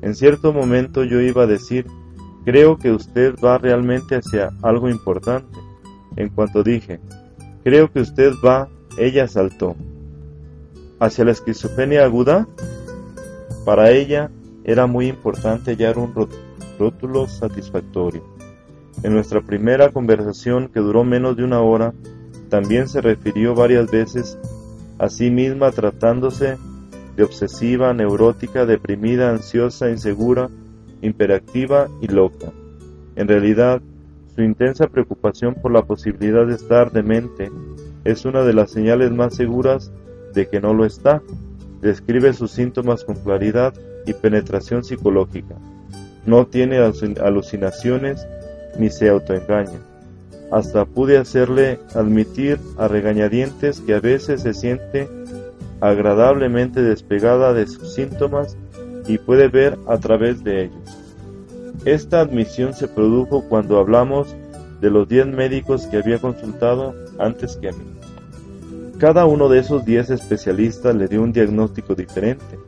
En 0.02 0.14
cierto 0.14 0.52
momento 0.52 1.04
yo 1.04 1.20
iba 1.20 1.44
a 1.44 1.46
decir, 1.46 1.86
creo 2.44 2.78
que 2.78 2.90
usted 2.90 3.34
va 3.44 3.58
realmente 3.58 4.16
hacia 4.16 4.50
algo 4.62 4.88
importante. 4.88 5.58
En 6.16 6.30
cuanto 6.30 6.62
dije, 6.62 6.98
creo 7.62 7.92
que 7.92 8.00
usted 8.00 8.32
va, 8.44 8.68
ella 8.96 9.28
saltó. 9.28 9.76
¿Hacia 10.98 11.24
la 11.24 11.30
esquizofrenia 11.30 12.04
aguda? 12.04 12.48
Para 13.64 13.90
ella 13.90 14.30
era 14.64 14.86
muy 14.86 15.06
importante 15.06 15.70
hallar 15.70 15.96
un 15.96 16.12
rótulo 16.78 17.28
satisfactorio. 17.28 18.24
En 19.04 19.14
nuestra 19.14 19.40
primera 19.40 19.90
conversación, 19.90 20.68
que 20.68 20.80
duró 20.80 21.04
menos 21.04 21.36
de 21.36 21.44
una 21.44 21.60
hora, 21.60 21.94
también 22.48 22.88
se 22.88 23.00
refirió 23.00 23.54
varias 23.54 23.90
veces 23.90 24.38
a 24.98 25.08
sí 25.08 25.30
misma 25.30 25.70
tratándose 25.70 26.56
de 27.16 27.24
obsesiva, 27.24 27.92
neurótica, 27.92 28.64
deprimida, 28.64 29.30
ansiosa, 29.30 29.90
insegura, 29.90 30.48
imperactiva 31.02 31.88
y 32.00 32.08
loca. 32.08 32.52
En 33.16 33.28
realidad, 33.28 33.80
su 34.34 34.42
intensa 34.42 34.86
preocupación 34.86 35.54
por 35.54 35.72
la 35.72 35.82
posibilidad 35.82 36.46
de 36.46 36.54
estar 36.54 36.92
demente 36.92 37.50
es 38.04 38.24
una 38.24 38.42
de 38.42 38.52
las 38.52 38.70
señales 38.70 39.10
más 39.10 39.34
seguras 39.34 39.90
de 40.34 40.48
que 40.48 40.60
no 40.60 40.74
lo 40.74 40.84
está. 40.84 41.22
Describe 41.80 42.32
sus 42.32 42.52
síntomas 42.52 43.04
con 43.04 43.16
claridad 43.16 43.74
y 44.06 44.12
penetración 44.12 44.84
psicológica. 44.84 45.56
No 46.24 46.46
tiene 46.46 46.78
alucinaciones 46.78 48.26
ni 48.78 48.90
se 48.90 49.08
autoengaña. 49.08 49.80
Hasta 50.50 50.84
pude 50.86 51.18
hacerle 51.18 51.78
admitir 51.94 52.58
a 52.78 52.88
regañadientes 52.88 53.80
que 53.80 53.94
a 53.94 54.00
veces 54.00 54.42
se 54.42 54.54
siente 54.54 55.08
agradablemente 55.80 56.82
despegada 56.82 57.52
de 57.52 57.66
sus 57.66 57.94
síntomas 57.94 58.56
y 59.06 59.18
puede 59.18 59.48
ver 59.48 59.78
a 59.86 59.98
través 59.98 60.42
de 60.42 60.64
ellos. 60.64 60.98
Esta 61.84 62.20
admisión 62.20 62.74
se 62.74 62.88
produjo 62.88 63.44
cuando 63.48 63.78
hablamos 63.78 64.34
de 64.80 64.90
los 64.90 65.08
diez 65.08 65.26
médicos 65.26 65.86
que 65.86 65.98
había 65.98 66.18
consultado 66.18 66.94
antes 67.18 67.56
que 67.56 67.68
a 67.68 67.72
mí. 67.72 67.84
Cada 68.98 69.26
uno 69.26 69.48
de 69.48 69.60
esos 69.60 69.84
diez 69.84 70.10
especialistas 70.10 70.94
le 70.94 71.06
dio 71.06 71.22
un 71.22 71.32
diagnóstico 71.32 71.94
diferente, 71.94 72.58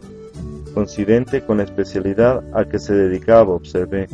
coincidente 0.75 1.43
con 1.43 1.59
la 1.59 1.65
especialidad 1.65 2.43
a 2.55 2.65
que 2.65 2.79
se 2.79 2.95
dedicaba, 2.95 3.53
observé. 3.53 4.07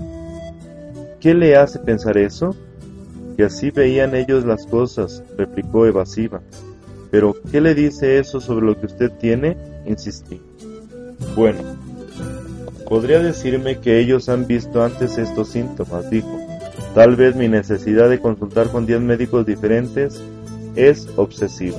¿Qué 1.21 1.35
le 1.35 1.57
hace 1.57 1.79
pensar 1.79 2.17
eso? 2.17 2.57
Que 3.37 3.45
así 3.45 3.71
veían 3.71 4.15
ellos 4.15 4.45
las 4.45 4.67
cosas, 4.67 5.23
replicó 5.37 5.87
evasiva. 5.87 6.41
Pero, 7.11 7.37
¿qué 7.51 7.61
le 7.61 7.75
dice 7.75 8.19
eso 8.19 8.41
sobre 8.41 8.67
lo 8.67 8.79
que 8.79 8.87
usted 8.87 9.11
tiene? 9.13 9.57
insistí. 9.87 10.41
Bueno, 11.35 11.61
podría 12.89 13.21
decirme 13.21 13.79
que 13.79 14.01
ellos 14.01 14.29
han 14.29 14.47
visto 14.47 14.83
antes 14.83 15.19
estos 15.19 15.49
síntomas, 15.49 16.11
dijo. 16.11 16.41
Tal 16.95 17.15
vez 17.15 17.37
mi 17.37 17.49
necesidad 17.49 18.09
de 18.09 18.21
consultar 18.21 18.69
con 18.69 18.87
diez 18.87 19.01
médicos 19.01 19.45
diferentes 19.45 20.21
es 20.77 21.09
obsesiva. 21.17 21.79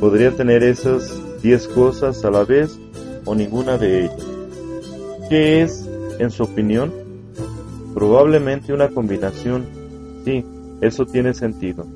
Podría 0.00 0.30
tener 0.30 0.62
esas 0.62 1.12
diez 1.42 1.66
cosas 1.68 2.24
a 2.24 2.30
la 2.30 2.44
vez 2.44 2.78
o 3.24 3.34
ninguna 3.34 3.78
de 3.78 4.04
ellas. 4.04 4.26
¿Qué 5.28 5.62
es, 5.62 5.88
en 6.18 6.30
su 6.30 6.44
opinión? 6.44 6.92
Probablemente 7.94 8.72
una 8.72 8.88
combinación. 8.88 9.66
Sí, 10.24 10.44
eso 10.80 11.06
tiene 11.06 11.34
sentido. 11.34 11.86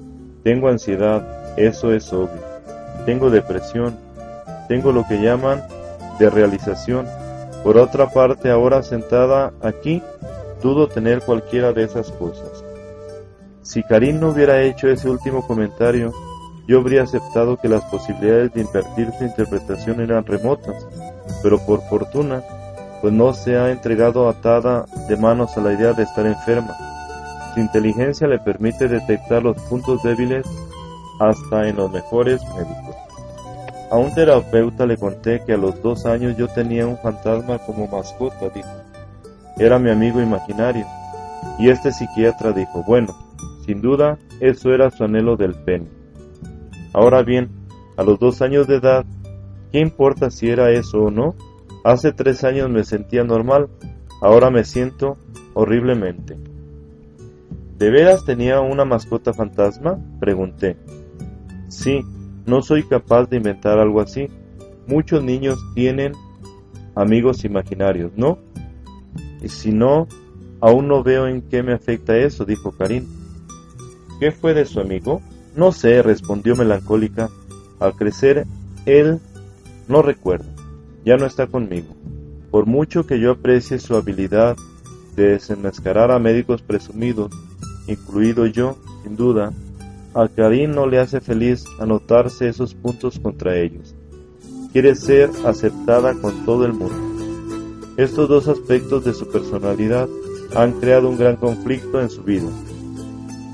Tengo 0.45 0.69
ansiedad, 0.69 1.57
eso 1.57 1.93
es 1.93 2.13
obvio. 2.13 2.43
Tengo 3.05 3.31
depresión. 3.31 3.97
Tengo 4.69 4.93
lo 4.93 5.07
que 5.07 5.21
llaman 5.21 5.63
de 6.19 6.31
realización. 6.31 7.07
Por 7.63 7.79
otra 7.79 8.11
parte, 8.11 8.51
ahora 8.51 8.83
sentada 8.83 9.53
aquí, 9.63 10.03
dudo 10.63 10.89
tener 10.89 11.21
cualquiera 11.23 11.73
de 11.73 11.85
esas 11.85 12.11
cosas. 12.13 12.65
Si 13.63 13.83
Karim 13.83 14.21
no 14.21 14.31
hubiera 14.31 14.63
hecho 14.63 14.89
ese 14.89 15.11
último 15.11 15.47
comentario, 15.47 16.13
yo 16.67 16.79
habría 16.79 17.03
aceptado 17.03 17.57
que 17.57 17.69
las 17.69 17.83
posibilidades 17.85 18.53
de 18.53 18.61
invertir 18.61 19.11
su 19.19 19.25
interpretación 19.25 20.01
eran 20.01 20.25
remotas, 20.25 20.87
pero 21.43 21.59
por 21.59 21.81
fortuna 21.89 22.43
pues 23.01 23.13
no 23.13 23.33
se 23.33 23.57
ha 23.57 23.71
entregado 23.71 24.29
atada 24.29 24.87
de 25.09 25.17
manos 25.17 25.57
a 25.57 25.61
la 25.61 25.73
idea 25.73 25.93
de 25.93 26.03
estar 26.03 26.27
enferma. 26.27 26.77
Su 27.55 27.61
inteligencia 27.61 28.27
le 28.27 28.39
permite 28.39 28.89
detectar 28.89 29.43
los 29.43 29.57
puntos 29.63 30.03
débiles 30.03 30.47
hasta 31.21 31.69
en 31.69 31.77
los 31.77 31.91
mejores 31.91 32.41
médicos. 32.55 32.97
A 33.91 33.97
un 33.97 34.15
terapeuta 34.15 34.85
le 34.85 34.99
conté 34.99 35.43
que 35.45 35.55
a 35.55 35.57
los 35.57 35.83
dos 35.83 36.05
años 36.05 36.37
yo 36.37 36.47
tenía 36.49 36.87
un 36.87 36.99
fantasma 36.99 37.59
como 37.59 37.89
mascota, 37.89 38.51
dijo. 38.55 38.69
Era 39.57 39.79
mi 39.79 39.91
amigo 39.91 40.21
imaginario. 40.21 40.87
Y 41.59 41.71
este 41.71 41.91
psiquiatra 41.91 42.53
dijo, 42.53 42.85
bueno, 42.87 43.17
sin 43.65 43.81
duda, 43.81 44.19
eso 44.41 44.73
era 44.73 44.91
su 44.91 45.05
anhelo 45.05 45.37
del 45.37 45.55
pene. 45.55 45.89
Ahora 46.93 47.23
bien, 47.23 47.51
a 47.97 48.03
los 48.03 48.19
dos 48.19 48.43
años 48.43 48.67
de 48.67 48.77
edad, 48.77 49.05
¿qué 49.73 49.81
importa 49.81 50.31
si 50.31 50.49
era 50.51 50.71
eso 50.71 51.05
o 51.05 51.11
no? 51.11 51.35
Hace 51.85 52.13
tres 52.13 52.45
años 52.45 52.69
me 52.69 52.85
sentía 52.85 53.25
normal, 53.25 53.69
ahora 54.21 54.51
me 54.51 54.65
siento 54.65 55.17
horriblemente. 55.55 56.37
¿De 57.79 57.91
veras 57.91 58.25
tenía 58.25 58.61
una 58.61 58.85
mascota 58.85 59.33
fantasma? 59.33 59.99
Pregunté. 60.21 60.77
Sí, 61.69 62.03
no 62.47 62.63
soy 62.63 62.83
capaz 62.83 63.27
de 63.27 63.37
inventar 63.37 63.79
algo 63.79 64.01
así. 64.01 64.29
Muchos 64.87 65.23
niños 65.23 65.59
tienen 65.75 66.13
amigos 66.95 67.45
imaginarios, 67.45 68.13
¿no? 68.17 68.39
Y 69.41 69.49
si 69.49 69.71
no, 69.71 70.09
Aún 70.61 70.89
no 70.89 71.05
veo 71.05 71.29
en 71.29 71.43
qué 71.43 71.63
me 71.63 71.73
afecta 71.73 72.17
eso, 72.17 72.45
dijo 72.45 72.73
Karim. 72.73 73.07
¿Qué 74.19 74.33
fue 74.33 74.55
de 74.55 74.67
su 74.67 74.81
amigo? 74.81 75.23
No 75.55 75.71
sé, 75.71 76.03
respondió 76.03 76.57
melancólica. 76.57 77.31
Al 77.79 77.95
crecer, 77.95 78.45
él 78.85 79.21
no 79.87 80.03
recuerda. 80.03 80.53
Ya 81.05 81.17
no 81.17 81.27
está 81.27 81.47
conmigo. 81.47 81.95
Por 82.51 82.67
mucho 82.67 83.07
que 83.07 83.21
yo 83.21 83.33
aprecie 83.33 83.79
su 83.79 83.95
habilidad 83.95 84.57
de 85.15 85.29
desenmascarar 85.29 86.11
a 86.11 86.19
médicos 86.19 86.63
presumidos, 86.63 87.31
incluido 87.89 88.47
yo, 88.47 88.77
sin 89.03 89.17
duda, 89.17 89.53
a 90.15 90.29
Karim 90.29 90.73
no 90.73 90.87
le 90.87 90.99
hace 90.99 91.21
feliz 91.21 91.65
anotarse 91.79 92.49
esos 92.49 92.75
puntos 92.75 93.19
contra 93.19 93.57
ellos. 93.57 93.95
Quiere 94.73 94.95
ser 94.95 95.31
aceptada 95.45 96.15
con 96.15 96.45
todo 96.45 96.65
el 96.65 96.73
mundo. 96.73 96.97
Estos 97.97 98.29
dos 98.29 98.49
aspectos 98.49 99.05
de 99.05 99.15
su 99.15 99.29
personalidad 99.29 100.09
han 100.55 100.73
creado 100.73 101.09
un 101.09 101.19
gran 101.19 101.37
conflicto 101.37 102.01
en 102.01 102.11
su 102.11 102.23
vida. 102.23 102.49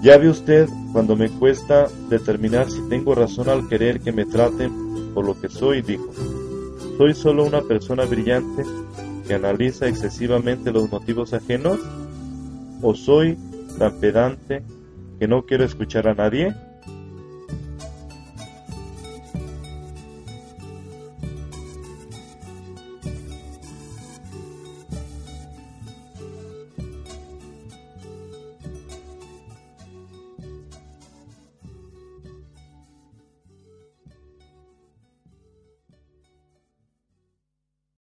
Ya 0.03 0.19
ve 0.19 0.29
usted 0.29 0.69
cuando 0.93 1.17
me 1.17 1.31
cuesta 1.31 1.87
determinar 2.11 2.71
si 2.71 2.81
tengo 2.89 3.15
razón 3.15 3.49
al 3.49 3.69
querer 3.69 4.01
que 4.01 4.13
me 4.13 4.27
traten 4.27 5.13
por 5.15 5.25
lo 5.25 5.41
que 5.41 5.49
soy, 5.49 5.83
dijo. 5.83 6.11
¿Soy 6.99 7.15
solo 7.15 7.45
una 7.45 7.63
persona 7.63 8.05
brillante 8.05 8.65
que 9.27 9.35
analiza 9.35 9.89
excesivamente 9.89 10.73
los 10.73 10.91
motivos 10.91 11.33
ajenos? 11.33 11.79
¿O 12.83 12.95
soy 12.95 13.39
tan 13.79 14.01
pedante 14.01 14.63
que 15.19 15.29
no 15.29 15.45
quiero 15.47 15.65
escuchar 15.65 16.09
a 16.09 16.15
nadie? 16.15 16.55